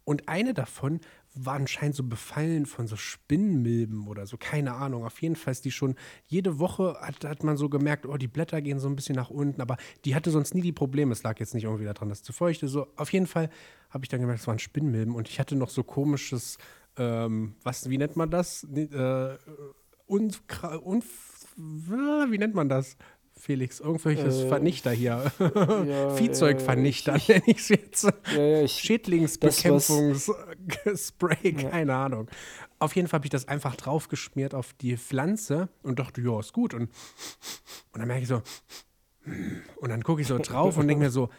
und 0.04 0.28
eine 0.28 0.54
davon 0.54 1.00
war 1.34 1.54
anscheinend 1.54 1.94
so 1.94 2.02
befallen 2.02 2.66
von 2.66 2.88
so 2.88 2.96
Spinnmilben 2.96 4.08
oder 4.08 4.26
so, 4.26 4.36
keine 4.36 4.74
Ahnung. 4.74 5.04
Auf 5.04 5.22
jeden 5.22 5.36
Fall 5.36 5.52
ist 5.52 5.64
die 5.64 5.70
schon, 5.70 5.94
jede 6.26 6.58
Woche 6.58 6.96
hat, 7.00 7.24
hat 7.24 7.44
man 7.44 7.56
so 7.56 7.68
gemerkt, 7.68 8.06
oh, 8.06 8.16
die 8.16 8.26
Blätter 8.26 8.60
gehen 8.60 8.80
so 8.80 8.88
ein 8.88 8.96
bisschen 8.96 9.14
nach 9.14 9.30
unten, 9.30 9.60
aber 9.60 9.76
die 10.04 10.14
hatte 10.14 10.30
sonst 10.30 10.54
nie 10.54 10.62
die 10.62 10.72
Probleme. 10.72 11.12
Es 11.12 11.22
lag 11.22 11.38
jetzt 11.38 11.54
nicht 11.54 11.64
irgendwie 11.64 11.84
daran, 11.84 12.08
dass 12.08 12.18
es 12.18 12.24
zu 12.24 12.32
feucht 12.32 12.62
ist. 12.62 12.72
So, 12.72 12.88
auf 12.96 13.12
jeden 13.12 13.28
Fall 13.28 13.50
habe 13.90 14.04
ich 14.04 14.08
dann 14.08 14.20
gemerkt, 14.20 14.40
es 14.40 14.46
waren 14.48 14.58
Spinnmilben 14.58 15.14
und 15.14 15.28
ich 15.28 15.38
hatte 15.38 15.54
noch 15.54 15.70
so 15.70 15.84
komisches, 15.84 16.58
ähm, 16.96 17.54
was, 17.62 17.88
wie 17.88 17.98
nennt 17.98 18.16
man 18.16 18.30
das? 18.30 18.64
Äh, 18.64 19.36
und, 20.10 20.42
und, 20.82 21.04
wie 21.56 22.38
nennt 22.38 22.54
man 22.54 22.68
das? 22.68 22.98
Felix, 23.32 23.80
irgendwelches 23.80 24.40
äh, 24.40 24.48
Vernichter 24.48 24.90
hier. 24.90 25.32
Ja, 25.38 26.10
Viehzeugvernichter 26.16 27.16
ja, 27.16 27.36
nenne 27.36 27.44
ich 27.46 27.56
es 27.58 27.70
jetzt. 27.70 28.06
Ja, 28.36 28.68
Schädlingsbekämpfungsspray, 28.68 31.54
keine 31.54 31.94
Ahnung. 31.94 32.28
Auf 32.78 32.94
jeden 32.96 33.08
Fall 33.08 33.16
habe 33.18 33.26
ich 33.26 33.30
das 33.30 33.48
einfach 33.48 33.76
draufgeschmiert 33.76 34.54
auf 34.54 34.74
die 34.74 34.98
Pflanze 34.98 35.70
und 35.82 35.98
dachte, 35.98 36.20
ja, 36.20 36.38
ist 36.40 36.52
gut. 36.52 36.74
Und, 36.74 36.82
und 36.82 38.00
dann 38.00 38.08
merke 38.08 38.22
ich 38.22 38.28
so, 38.28 38.42
und 39.76 39.88
dann 39.88 40.02
gucke 40.02 40.20
ich 40.20 40.26
so 40.26 40.36
drauf 40.38 40.76
und 40.76 40.86
denke 40.88 41.04
mir 41.04 41.10
so, 41.10 41.30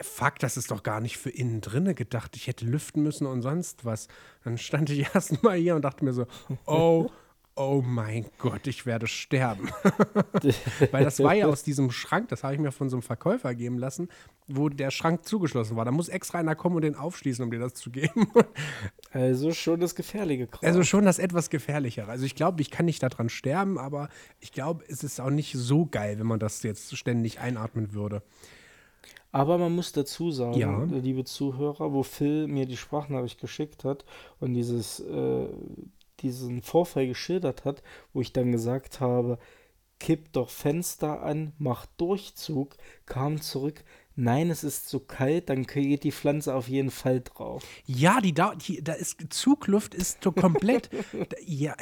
fuck, 0.00 0.38
das 0.40 0.58
ist 0.58 0.70
doch 0.70 0.82
gar 0.82 1.00
nicht 1.00 1.16
für 1.16 1.30
innen 1.30 1.62
drinne 1.62 1.94
gedacht. 1.94 2.36
Ich 2.36 2.48
hätte 2.48 2.66
lüften 2.66 3.02
müssen 3.02 3.26
und 3.26 3.40
sonst 3.40 3.84
was. 3.84 4.08
Dann 4.42 4.58
stand 4.58 4.90
ich 4.90 5.08
erstmal 5.14 5.56
hier 5.56 5.76
und 5.76 5.82
dachte 5.82 6.04
mir 6.04 6.12
so, 6.12 6.26
oh 6.66 7.08
oh 7.56 7.82
mein 7.84 8.26
Gott, 8.38 8.66
ich 8.66 8.86
werde 8.86 9.06
sterben. 9.06 9.68
Weil 10.90 11.04
das 11.04 11.22
war 11.22 11.34
ja 11.34 11.46
aus 11.46 11.62
diesem 11.62 11.90
Schrank, 11.90 12.28
das 12.28 12.44
habe 12.44 12.54
ich 12.54 12.60
mir 12.60 12.72
von 12.72 12.88
so 12.88 12.96
einem 12.96 13.02
Verkäufer 13.02 13.54
geben 13.54 13.78
lassen, 13.78 14.08
wo 14.46 14.68
der 14.68 14.90
Schrank 14.90 15.24
zugeschlossen 15.24 15.76
war. 15.76 15.84
Da 15.84 15.90
muss 15.90 16.08
extra 16.08 16.38
einer 16.38 16.54
kommen 16.54 16.76
und 16.76 16.82
den 16.82 16.96
aufschließen, 16.96 17.44
um 17.44 17.50
dir 17.50 17.60
das 17.60 17.74
zu 17.74 17.90
geben. 17.90 18.28
Also 19.12 19.52
schon 19.52 19.78
das 19.78 19.94
gefährliche 19.94 20.48
Kram. 20.48 20.58
Also 20.64 20.82
schon 20.82 21.04
das 21.04 21.20
etwas 21.20 21.48
gefährlichere. 21.48 22.10
Also 22.10 22.24
ich 22.24 22.34
glaube, 22.34 22.60
ich 22.60 22.72
kann 22.72 22.84
nicht 22.84 23.00
daran 23.00 23.28
sterben, 23.28 23.78
aber 23.78 24.08
ich 24.40 24.50
glaube, 24.50 24.82
es 24.88 25.04
ist 25.04 25.20
auch 25.20 25.30
nicht 25.30 25.52
so 25.52 25.86
geil, 25.86 26.18
wenn 26.18 26.26
man 26.26 26.40
das 26.40 26.64
jetzt 26.64 26.96
ständig 26.96 27.38
einatmen 27.38 27.94
würde. 27.94 28.24
Aber 29.30 29.56
man 29.56 29.72
muss 29.72 29.92
dazu 29.92 30.32
sagen, 30.32 30.58
ja. 30.58 30.82
liebe 30.84 31.22
Zuhörer, 31.22 31.92
wo 31.92 32.02
Phil 32.02 32.48
mir 32.48 32.66
die 32.66 32.76
Sprachnachricht 32.76 33.40
geschickt 33.40 33.84
hat 33.84 34.04
und 34.40 34.54
dieses 34.54 34.98
äh, 34.98 35.46
diesen 36.24 36.62
Vorfall 36.62 37.06
geschildert 37.06 37.64
hat, 37.64 37.82
wo 38.12 38.20
ich 38.20 38.32
dann 38.32 38.50
gesagt 38.52 39.00
habe, 39.00 39.38
kipp 40.00 40.32
doch 40.32 40.50
Fenster 40.50 41.22
an, 41.22 41.52
mach 41.58 41.86
Durchzug, 41.86 42.76
kam 43.06 43.40
zurück, 43.40 43.84
nein, 44.16 44.50
es 44.50 44.64
ist 44.64 44.88
zu 44.88 45.00
kalt, 45.00 45.48
dann 45.48 45.64
geht 45.64 46.04
die 46.04 46.12
Pflanze 46.12 46.54
auf 46.54 46.68
jeden 46.68 46.90
Fall 46.90 47.20
drauf. 47.20 47.64
Ja, 47.86 48.20
die 48.20 48.32
da, 48.32 48.54
die, 48.54 48.82
da 48.82 48.92
ist 48.92 49.16
Zugluft 49.30 49.94
ist 49.94 50.22
so 50.22 50.32
komplett. 50.32 50.90
ja, 51.46 51.74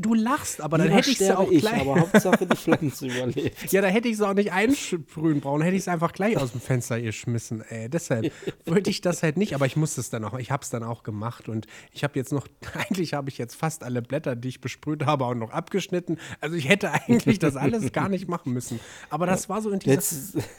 du 0.00 0.14
lachst, 0.14 0.60
aber 0.60 0.78
dann 0.78 0.88
Lieber 0.88 0.98
hätte 0.98 1.10
ich 1.10 1.18
sie 1.18 1.36
auch 1.36 1.50
ich, 1.50 1.60
gleich. 1.60 1.80
aber 1.80 2.00
Hauptsache 2.00 2.46
die 2.46 2.56
Pflanze 2.56 3.06
überlebt. 3.08 3.72
Ja, 3.72 3.80
da 3.80 3.88
hätte 3.88 4.08
ich 4.08 4.16
sie 4.16 4.26
auch 4.26 4.34
nicht 4.34 4.52
einsprühen 4.52 5.40
brauchen, 5.40 5.62
hätte 5.62 5.76
ich 5.76 5.82
es 5.82 5.88
einfach 5.88 6.12
gleich 6.12 6.36
aus 6.36 6.52
dem 6.52 6.60
Fenster 6.60 7.00
geschmissen. 7.00 7.62
Ey. 7.62 7.88
Deshalb 7.88 8.32
wollte 8.66 8.90
ich 8.90 9.00
das 9.00 9.22
halt 9.22 9.36
nicht, 9.36 9.54
aber 9.54 9.66
ich 9.66 9.76
musste 9.76 10.00
es 10.00 10.10
dann 10.10 10.24
auch. 10.24 10.38
Ich 10.38 10.50
habe 10.50 10.62
es 10.62 10.70
dann 10.70 10.82
auch 10.82 11.02
gemacht 11.02 11.48
und 11.48 11.66
ich 11.92 12.04
habe 12.04 12.18
jetzt 12.18 12.32
noch, 12.32 12.46
eigentlich 12.74 13.14
habe 13.14 13.30
ich 13.30 13.38
jetzt 13.38 13.54
fast 13.54 13.82
alle 13.82 14.02
Blätter, 14.02 14.36
die 14.36 14.48
ich 14.48 14.60
besprüht 14.60 15.06
habe, 15.06 15.24
auch 15.24 15.34
noch 15.34 15.50
abgeschnitten. 15.50 16.18
Also 16.40 16.56
ich 16.56 16.68
hätte 16.68 16.92
eigentlich 16.92 17.38
das 17.38 17.56
alles 17.56 17.92
gar 17.92 18.08
nicht 18.08 18.28
machen 18.28 18.52
müssen. 18.52 18.80
Aber 19.08 19.26
das 19.26 19.48
war 19.48 19.62
so 19.62 19.70
in 19.70 19.80
dieser, 19.80 20.00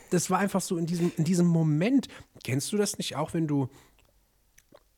das 0.09 0.29
war 0.29 0.39
einfach 0.39 0.61
so 0.61 0.77
in 0.77 0.85
diesem 0.85 1.11
in 1.21 1.25
diesem 1.25 1.45
Moment, 1.45 2.07
kennst 2.43 2.73
du 2.73 2.77
das 2.77 2.97
nicht 2.97 3.15
auch, 3.15 3.35
wenn 3.35 3.47
du 3.47 3.69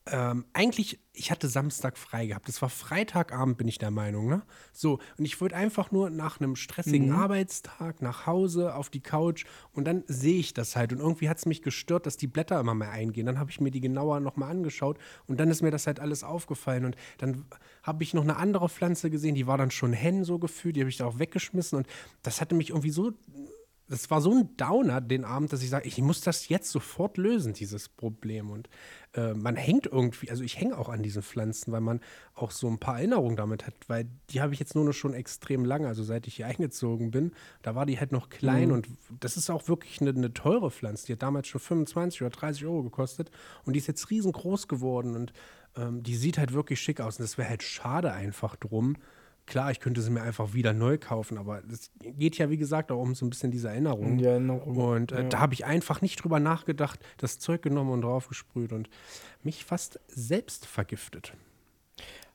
ähm, 0.06 0.44
eigentlich, 0.52 0.98
ich 1.12 1.30
hatte 1.30 1.48
Samstag 1.48 1.96
frei 1.98 2.26
gehabt. 2.26 2.48
Es 2.48 2.60
war 2.60 2.70
Freitagabend, 2.70 3.58
bin 3.58 3.68
ich 3.68 3.78
der 3.78 3.90
Meinung, 3.90 4.26
ne? 4.26 4.42
So, 4.72 4.98
und 5.18 5.24
ich 5.24 5.38
wollte 5.40 5.54
einfach 5.56 5.92
nur 5.92 6.08
nach 6.10 6.40
einem 6.40 6.56
stressigen 6.56 7.08
mhm. 7.08 7.16
Arbeitstag 7.16 8.02
nach 8.02 8.26
Hause 8.26 8.74
auf 8.74 8.90
die 8.90 9.00
Couch 9.00 9.44
und 9.72 9.86
dann 9.86 10.02
sehe 10.06 10.38
ich 10.38 10.52
das 10.52 10.76
halt. 10.76 10.92
Und 10.92 11.00
irgendwie 11.00 11.28
hat 11.28 11.38
es 11.38 11.46
mich 11.46 11.62
gestört, 11.62 12.06
dass 12.06 12.16
die 12.18 12.26
Blätter 12.26 12.60
immer 12.60 12.74
mehr 12.74 12.90
eingehen. 12.90 13.26
Dann 13.26 13.38
habe 13.38 13.50
ich 13.50 13.60
mir 13.60 13.70
die 13.70 13.80
genauer 13.80 14.20
nochmal 14.20 14.50
angeschaut 14.50 14.98
und 15.26 15.40
dann 15.40 15.50
ist 15.50 15.62
mir 15.62 15.70
das 15.70 15.86
halt 15.86 16.00
alles 16.00 16.22
aufgefallen. 16.24 16.84
Und 16.86 16.96
dann 17.18 17.44
habe 17.82 18.02
ich 18.02 18.12
noch 18.12 18.24
eine 18.24 18.36
andere 18.36 18.68
Pflanze 18.68 19.10
gesehen, 19.10 19.34
die 19.34 19.46
war 19.46 19.56
dann 19.56 19.70
schon 19.70 19.92
hen 19.92 20.24
so 20.24 20.38
gefühlt, 20.38 20.76
die 20.76 20.80
habe 20.80 20.90
ich 20.90 20.98
da 20.98 21.06
auch 21.06 21.18
weggeschmissen 21.18 21.78
und 21.78 21.86
das 22.22 22.40
hatte 22.40 22.54
mich 22.54 22.70
irgendwie 22.70 22.90
so 22.90 23.12
das 23.88 24.10
war 24.10 24.20
so 24.20 24.32
ein 24.32 24.56
Downer 24.56 25.00
den 25.00 25.24
Abend, 25.24 25.52
dass 25.52 25.62
ich 25.62 25.68
sage, 25.68 25.86
ich 25.86 25.98
muss 25.98 26.22
das 26.22 26.48
jetzt 26.48 26.70
sofort 26.70 27.18
lösen, 27.18 27.52
dieses 27.52 27.88
Problem. 27.88 28.50
Und 28.50 28.70
äh, 29.12 29.34
man 29.34 29.56
hängt 29.56 29.86
irgendwie, 29.86 30.30
also 30.30 30.42
ich 30.42 30.58
hänge 30.58 30.78
auch 30.78 30.88
an 30.88 31.02
diesen 31.02 31.22
Pflanzen, 31.22 31.70
weil 31.70 31.82
man 31.82 32.00
auch 32.34 32.50
so 32.50 32.66
ein 32.68 32.78
paar 32.78 32.96
Erinnerungen 32.96 33.36
damit 33.36 33.66
hat, 33.66 33.74
weil 33.86 34.08
die 34.30 34.40
habe 34.40 34.54
ich 34.54 34.60
jetzt 34.60 34.74
nur 34.74 34.84
noch 34.84 34.92
schon 34.92 35.12
extrem 35.12 35.64
lange, 35.64 35.86
also 35.86 36.02
seit 36.02 36.26
ich 36.26 36.36
hier 36.36 36.46
eingezogen 36.46 37.10
bin, 37.10 37.32
da 37.62 37.74
war 37.74 37.84
die 37.84 37.98
halt 37.98 38.12
noch 38.12 38.30
klein 38.30 38.68
mhm. 38.68 38.74
und 38.74 38.88
das 39.20 39.36
ist 39.36 39.50
auch 39.50 39.68
wirklich 39.68 40.00
eine, 40.00 40.10
eine, 40.10 40.32
teure 40.32 40.70
Pflanze. 40.70 41.06
Die 41.06 41.12
hat 41.12 41.22
damals 41.22 41.48
schon 41.48 41.60
25 41.60 42.22
oder 42.22 42.30
30 42.30 42.64
Euro 42.64 42.82
gekostet 42.84 43.30
und 43.64 43.74
die 43.74 43.78
ist 43.78 43.86
jetzt 43.86 44.10
riesengroß 44.10 44.68
geworden 44.68 45.14
und 45.14 45.32
Ähm, 45.76 46.02
die 46.02 46.16
sieht 46.16 46.38
halt 46.38 46.52
wirklich 46.52 46.80
schick 46.80 47.00
aus 47.00 47.18
und 47.18 47.24
das 47.24 47.38
wäre 47.38 47.48
halt 47.48 47.62
schade 47.62 48.12
einfach 48.12 48.56
drum. 48.56 48.96
Klar, 49.46 49.70
ich 49.70 49.80
könnte 49.80 50.00
sie 50.00 50.10
mir 50.10 50.22
einfach 50.22 50.54
wieder 50.54 50.72
neu 50.72 50.96
kaufen, 50.96 51.36
aber 51.36 51.62
es 51.70 51.90
geht 52.00 52.38
ja, 52.38 52.48
wie 52.48 52.56
gesagt, 52.56 52.90
auch 52.90 53.00
um 53.00 53.14
so 53.14 53.26
ein 53.26 53.30
bisschen 53.30 53.50
diese 53.50 53.68
Erinnerung. 53.68 54.16
Die 54.16 54.24
Erinnerung. 54.24 54.76
Und 54.76 55.12
äh, 55.12 55.22
ja. 55.22 55.28
da 55.28 55.40
habe 55.40 55.54
ich 55.54 55.66
einfach 55.66 56.00
nicht 56.00 56.22
drüber 56.24 56.40
nachgedacht, 56.40 56.98
das 57.18 57.38
Zeug 57.38 57.62
genommen 57.62 57.90
und 57.90 58.02
draufgesprüht 58.02 58.72
und 58.72 58.88
mich 59.42 59.64
fast 59.64 60.00
selbst 60.08 60.66
vergiftet. 60.66 61.34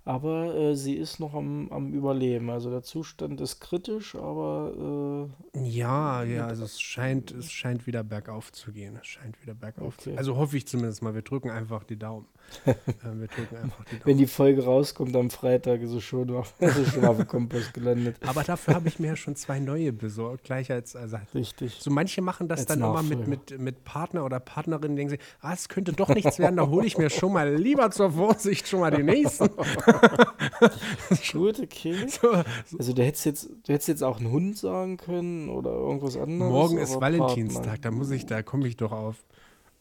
Aber 0.06 0.56
äh, 0.56 0.76
sie 0.76 0.96
ist 0.96 1.20
noch 1.20 1.36
am, 1.36 1.72
am 1.72 1.94
Überleben. 1.94 2.50
Also 2.50 2.72
der 2.72 2.82
Zustand 2.82 3.42
ist 3.42 3.60
kritisch, 3.60 4.16
aber. 4.16 5.30
Äh, 5.54 5.60
ja, 5.68 6.24
ja, 6.24 6.48
also 6.48 6.64
es 6.64 6.82
scheint, 6.82 7.32
es 7.32 7.52
scheint 7.52 7.86
wieder 7.86 8.04
bergauf 8.04 8.52
zu 8.52 8.72
gehen. 8.72 8.98
Es 9.00 9.08
scheint 9.08 9.40
wieder 9.42 9.54
bergauf 9.54 9.94
okay. 9.94 10.04
zu 10.04 10.10
gehen. 10.10 10.18
Also 10.18 10.36
hoffe 10.38 10.58
ich 10.58 10.66
zumindest 10.68 11.04
mal. 11.04 11.14
Wir 11.14 11.22
drücken 11.22 11.52
einfach 11.52 11.84
die 11.84 11.98
Daumen. 11.98 12.26
äh, 12.66 12.76
wir 13.04 13.28
drücken 13.28 13.58
einfach 13.58 13.86
die 13.86 13.92
Daumen. 13.92 14.06
Wenn 14.06 14.18
die 14.18 14.28
Folge 14.28 14.64
rauskommt 14.64 15.16
am 15.16 15.30
Freitag, 15.30 15.82
ist 15.82 15.92
es 15.92 16.04
schon 16.04 16.30
auf, 16.32 16.54
ist 16.60 16.94
schon 16.94 17.06
auf 17.06 17.18
dem 17.18 17.28
Kompost 17.28 17.74
gelandet. 17.74 18.18
Aber 18.26 18.44
dafür 18.44 18.76
habe 18.76 18.88
ich 18.88 19.00
mir 19.00 19.08
ja 19.08 19.16
schon 19.16 19.36
zwei 19.36 19.60
neue 19.60 19.94
besorgt. 19.94 20.44
Gleich 20.44 20.72
als 20.72 20.96
Ersatz. 20.96 21.34
Richtig. 21.34 21.78
So 21.80 21.92
manche 21.92 22.22
machen 22.22 22.48
das 22.48 22.62
als 22.62 22.68
dann 22.68 22.80
immer 22.80 23.04
mit, 23.04 23.28
mit, 23.28 23.60
mit 23.60 23.84
Partner 23.84 24.26
oder 24.26 24.40
Partnerin, 24.40 24.96
denken 24.96 25.12
sie, 25.12 25.20
ah, 25.42 25.54
es 25.54 25.70
könnte 25.70 25.94
doch 25.94 26.10
nichts 26.10 26.40
werden, 26.40 26.58
da 26.58 26.68
hole 26.68 26.86
ich 26.86 26.98
mir 26.98 27.10
schon 27.10 27.34
mal 27.34 27.54
lieber 27.56 27.92
zur 27.92 28.12
Vorsicht 28.12 28.68
schon 28.68 28.82
mal 28.82 28.92
die 28.92 29.04
nächsten. 29.04 29.50
Gut, 31.32 31.60
okay. 31.60 31.96
So, 32.08 32.34
so. 32.66 32.78
Also 32.78 32.94
du 32.94 33.04
hättest, 33.04 33.26
jetzt, 33.26 33.50
du 33.50 33.74
hättest 33.74 33.88
jetzt 33.88 34.04
auch 34.04 34.20
einen 34.20 34.32
Hund 34.32 34.58
sagen 34.58 34.98
können 34.98 35.50
oder 35.50 35.72
irgendwas 35.72 36.18
anderes. 36.18 36.52
Morgen 36.52 36.78
ist 36.78 37.00
Valentinstag, 37.00 37.82
da 37.82 37.92
muss 37.92 38.12
ich, 38.12 38.26
da 38.26 38.42
komme 38.42 38.68
ich 38.68 38.78
doch 38.78 38.92
auf. 38.92 39.16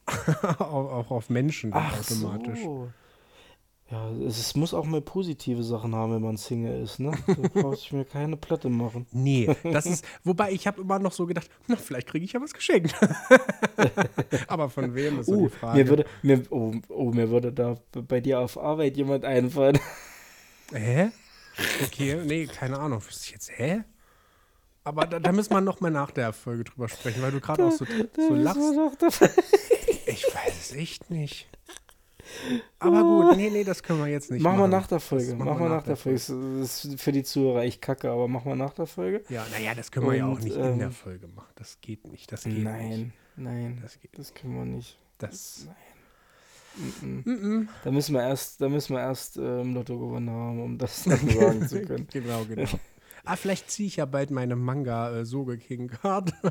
auch 0.58 1.10
auf 1.10 1.30
Menschen 1.30 1.72
Ach 1.72 2.00
automatisch. 2.00 2.60
So. 2.62 2.88
Ja, 3.90 4.10
es, 4.26 4.38
es, 4.38 4.54
muss 4.54 4.74
auch 4.74 4.84
mal 4.84 5.00
positive 5.00 5.62
Sachen 5.62 5.94
haben, 5.94 6.12
wenn 6.12 6.20
man 6.20 6.36
Single 6.36 6.82
ist, 6.82 7.00
ne? 7.00 7.12
Da 7.26 7.34
brauchst 7.62 7.84
ich 7.84 7.92
mir 7.92 8.04
keine 8.04 8.36
Platte 8.36 8.68
machen. 8.68 9.06
Nee, 9.12 9.48
das 9.64 9.86
ist, 9.86 10.04
wobei 10.24 10.52
ich 10.52 10.66
habe 10.66 10.82
immer 10.82 10.98
noch 10.98 11.12
so 11.12 11.24
gedacht, 11.24 11.48
na, 11.68 11.76
vielleicht 11.76 12.06
kriege 12.06 12.24
ich 12.26 12.34
ja 12.34 12.40
was 12.40 12.52
geschenkt. 12.52 12.94
Aber 14.46 14.68
von 14.68 14.94
wem 14.94 15.20
ist 15.20 15.26
so 15.26 15.36
uh, 15.36 15.48
die 15.48 15.54
Frage. 15.54 15.78
Mir 15.78 15.88
würde, 15.88 16.04
mir, 16.22 16.42
oh, 16.50 16.74
oh, 16.90 17.12
mir 17.12 17.30
würde 17.30 17.50
da 17.50 17.78
bei 17.92 18.20
dir 18.20 18.40
auf 18.40 18.58
Arbeit 18.58 18.98
jemand 18.98 19.24
einfallen. 19.24 19.78
Hä? 20.72 21.08
Okay, 21.84 22.20
nee, 22.26 22.46
keine 22.46 22.78
Ahnung. 22.78 23.02
Wüsste 23.02 23.24
ich 23.24 23.30
jetzt, 23.32 23.50
hä? 23.56 23.84
Aber 24.84 25.06
da, 25.06 25.18
da 25.18 25.32
müssen 25.32 25.52
wir 25.52 25.62
noch 25.62 25.80
mal 25.80 25.90
nach 25.90 26.10
der 26.10 26.34
Folge 26.34 26.64
drüber 26.64 26.88
sprechen, 26.88 27.22
weil 27.22 27.32
du 27.32 27.40
gerade 27.40 27.64
auch 27.64 27.72
so, 27.72 27.86
so 28.16 28.34
lachst. 28.34 28.60
Ich 30.08 30.24
weiß 30.24 30.54
es 30.58 30.72
echt 30.72 31.10
nicht. 31.10 31.48
Aber 32.78 33.02
gut, 33.02 33.36
nee, 33.36 33.50
nee, 33.50 33.64
das 33.64 33.82
können 33.82 34.00
wir 34.00 34.06
jetzt 34.06 34.30
nicht 34.30 34.42
machen. 34.42 34.58
Machen 34.58 34.70
wir 34.70 34.76
nach 34.76 34.86
der 34.86 35.00
Folge. 35.00 35.34
Machen, 35.34 35.48
machen 35.48 35.64
wir 35.64 35.68
nach 35.68 35.82
der 35.82 35.96
Folge. 35.96 36.18
Folge. 36.18 36.60
Das 36.60 36.84
ist 36.84 37.00
für 37.00 37.12
die 37.12 37.22
Zuhörer 37.22 37.62
echt 37.62 37.80
kacke, 37.82 38.10
aber 38.10 38.28
machen 38.28 38.50
wir 38.50 38.56
nach 38.56 38.74
der 38.74 38.86
Folge. 38.86 39.22
Ja, 39.28 39.46
naja, 39.50 39.74
das 39.74 39.90
können 39.90 40.06
wir 40.06 40.12
Und, 40.12 40.18
ja 40.18 40.26
auch 40.26 40.38
nicht 40.40 40.56
ähm, 40.56 40.72
in 40.74 40.78
der 40.78 40.90
Folge 40.90 41.26
machen. 41.28 41.52
Das 41.56 41.78
geht 41.80 42.06
nicht. 42.06 42.30
Das 42.30 42.44
geht 42.44 42.62
nein, 42.62 42.88
nicht. 42.88 43.12
nein, 43.36 43.78
das, 43.82 43.98
geht 44.00 44.18
das 44.18 44.34
können 44.34 44.56
wir 44.56 44.64
nicht. 44.64 44.98
Das. 45.18 45.66
Nein. 45.66 45.76
Mm 47.00 47.22
-mm. 47.26 47.68
Da 47.82 47.90
müssen 47.90 48.14
wir 48.14 48.22
erst, 48.22 48.60
da 48.60 48.68
müssen 48.68 48.94
wir 48.94 49.00
erst 49.00 49.36
ähm, 49.36 49.74
Lotto 49.74 49.98
gewonnen 49.98 50.30
haben, 50.30 50.62
um 50.62 50.78
das 50.78 51.04
dann 51.04 51.28
sagen 51.28 51.68
zu 51.68 51.82
können. 51.82 52.06
genau, 52.10 52.44
genau. 52.44 52.68
ah, 53.24 53.36
vielleicht 53.36 53.70
ziehe 53.70 53.88
ich 53.88 53.96
ja 53.96 54.04
bald 54.04 54.30
meine 54.30 54.54
Manga 54.54 55.10
äh, 55.10 55.24
Soge 55.24 55.58
King 55.58 55.88
Card. 55.88 56.32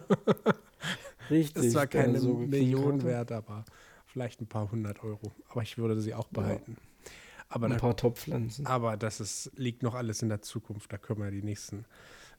Richtig. 1.30 1.64
Ist 1.64 1.72
zwar 1.74 1.88
keine 1.88 2.20
Million 2.20 3.04
wert, 3.04 3.32
aber 3.32 3.66
vielleicht 4.06 4.42
ein 4.42 4.48
paar 4.48 4.72
hundert 4.72 5.04
Euro. 5.04 5.32
Aber 5.50 5.62
ich 5.62 5.78
würde 5.78 6.00
sie 6.02 6.14
auch 6.14 6.28
behalten. 6.28 6.78
Ja. 6.78 7.12
Aber 7.50 7.68
ein 7.68 7.74
da, 7.74 7.78
paar 7.78 7.96
Topfpflanzen. 7.96 8.66
Aber 8.66 8.98
das 8.98 9.20
ist, 9.20 9.52
liegt 9.56 9.84
noch 9.84 9.96
alles 9.96 10.22
in 10.22 10.30
der 10.30 10.42
Zukunft. 10.42 10.92
Da 10.92 10.98
können 10.98 11.22
wir 11.22 11.32
die 11.32 11.44
nächsten 11.44 11.86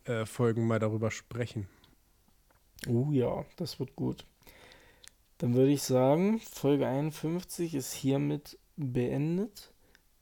äh, 0.04 0.26
Folgen 0.26 0.66
mal 0.66 0.78
darüber 0.78 1.10
sprechen. 1.10 1.66
Oh 2.86 3.08
ja, 3.10 3.44
das 3.56 3.80
wird 3.80 3.96
gut. 3.96 4.26
Dann 5.38 5.54
würde 5.54 5.70
ich 5.70 5.82
sagen, 5.82 6.40
Folge 6.40 6.86
51 6.86 7.74
ist 7.74 7.92
hiermit 7.92 8.58
beendet. 8.76 9.72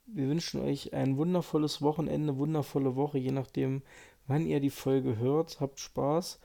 Wir 0.05 0.27
wünschen 0.27 0.61
euch 0.61 0.93
ein 0.93 1.17
wundervolles 1.17 1.81
Wochenende, 1.81 2.37
wundervolle 2.37 2.95
Woche, 2.95 3.17
je 3.17 3.31
nachdem, 3.31 3.81
wann 4.27 4.45
ihr 4.45 4.59
die 4.59 4.69
Folge 4.69 5.17
hört. 5.17 5.59
Habt 5.59 5.79
Spaß. 5.79 6.39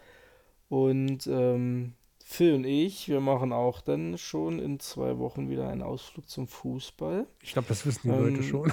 Und 0.69 1.27
ähm, 1.27 1.95
Phil 2.25 2.55
und 2.55 2.65
ich, 2.65 3.09
wir 3.09 3.21
machen 3.21 3.53
auch 3.53 3.81
dann 3.81 4.17
schon 4.19 4.59
in 4.59 4.81
zwei 4.81 5.19
Wochen 5.19 5.51
wieder 5.51 5.69
einen 5.69 5.83
Ausflug 5.83 6.29
zum 6.29 6.47
Fußball. 6.47 7.27
Ich 7.41 7.53
glaube, 7.53 7.69
das 7.69 7.85
wissen 7.85 8.11
die 8.11 8.17
ähm, 8.17 8.35
Leute 8.35 8.43
schon. 8.43 8.73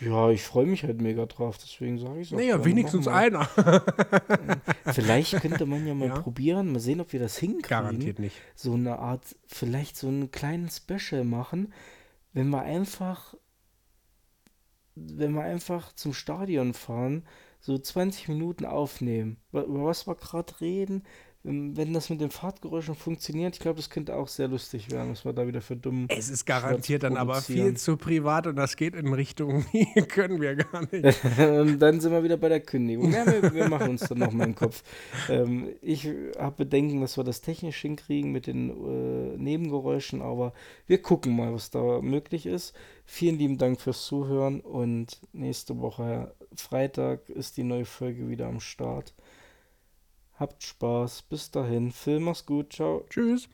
Ja, 0.00 0.30
ich 0.30 0.42
freue 0.42 0.64
mich 0.64 0.84
halt 0.84 1.00
mega 1.02 1.26
drauf, 1.26 1.58
deswegen 1.58 1.98
sage 1.98 2.20
ich 2.20 2.28
es 2.28 2.32
auch. 2.32 2.38
Naja, 2.38 2.64
wenigstens 2.64 3.06
einer. 3.06 3.44
vielleicht 4.86 5.40
könnte 5.40 5.66
man 5.66 5.86
ja 5.86 5.94
mal 5.94 6.08
ja. 6.08 6.20
probieren, 6.20 6.72
mal 6.72 6.80
sehen, 6.80 7.00
ob 7.00 7.12
wir 7.12 7.20
das 7.20 7.36
hinkriegen. 7.36 7.68
Garantiert 7.68 8.18
nicht. 8.18 8.36
So 8.54 8.72
eine 8.72 8.98
Art, 8.98 9.36
vielleicht 9.46 9.96
so 9.96 10.08
einen 10.08 10.30
kleinen 10.30 10.70
Special 10.70 11.22
machen, 11.24 11.74
wenn 12.32 12.48
wir 12.48 12.62
einfach, 12.62 13.34
wenn 14.94 15.32
wir 15.32 15.42
einfach 15.42 15.92
zum 15.92 16.14
Stadion 16.14 16.72
fahren, 16.72 17.26
so 17.60 17.76
20 17.76 18.28
Minuten 18.28 18.64
aufnehmen, 18.64 19.36
über 19.52 19.84
was 19.84 20.06
wir 20.06 20.14
gerade 20.14 20.60
reden, 20.60 21.02
wenn 21.44 21.92
das 21.92 22.10
mit 22.10 22.20
den 22.20 22.30
Fahrtgeräuschen 22.30 22.94
funktioniert, 22.94 23.54
ich 23.54 23.60
glaube, 23.60 23.76
das 23.76 23.90
könnte 23.90 24.16
auch 24.16 24.28
sehr 24.28 24.48
lustig 24.48 24.90
werden, 24.90 25.12
was 25.12 25.24
wir 25.24 25.32
da 25.32 25.46
wieder 25.46 25.60
für 25.60 25.76
dumm. 25.76 26.06
Es 26.08 26.28
ist 26.28 26.44
garantiert 26.44 27.04
dann 27.04 27.16
aber 27.16 27.40
viel 27.40 27.76
zu 27.76 27.96
privat 27.96 28.46
und 28.48 28.56
das 28.56 28.76
geht 28.76 28.94
in 28.94 29.12
Richtung, 29.14 29.64
die 29.72 30.02
können 30.02 30.40
wir 30.40 30.56
gar 30.56 30.82
nicht. 30.90 31.20
dann 31.38 32.00
sind 32.00 32.12
wir 32.12 32.24
wieder 32.24 32.36
bei 32.36 32.48
der 32.48 32.60
Kündigung. 32.60 33.12
Ja, 33.12 33.24
wir, 33.24 33.54
wir 33.54 33.68
machen 33.68 33.90
uns 33.90 34.00
dann 34.08 34.18
nochmal 34.18 34.48
im 34.48 34.54
Kopf. 34.56 34.82
Ähm, 35.28 35.68
ich 35.80 36.08
habe 36.38 36.56
Bedenken, 36.56 37.00
dass 37.00 37.16
wir 37.16 37.24
das 37.24 37.40
technisch 37.40 37.80
hinkriegen 37.80 38.32
mit 38.32 38.46
den 38.46 38.70
äh, 38.70 39.36
Nebengeräuschen, 39.38 40.20
aber 40.20 40.52
wir 40.86 41.00
gucken 41.00 41.36
mal, 41.36 41.54
was 41.54 41.70
da 41.70 42.00
möglich 42.02 42.46
ist. 42.46 42.74
Vielen 43.06 43.38
lieben 43.38 43.58
Dank 43.58 43.80
fürs 43.80 44.04
Zuhören 44.04 44.60
und 44.60 45.20
nächste 45.32 45.78
Woche 45.80 46.34
Freitag 46.54 47.28
ist 47.30 47.56
die 47.56 47.62
neue 47.62 47.84
Folge 47.84 48.28
wieder 48.28 48.48
am 48.48 48.60
Start. 48.60 49.14
Habt 50.38 50.62
Spaß. 50.62 51.22
Bis 51.22 51.50
dahin. 51.50 51.90
Film, 51.90 52.24
mach's 52.24 52.46
gut. 52.46 52.72
Ciao. 52.72 53.04
Tschüss. 53.10 53.48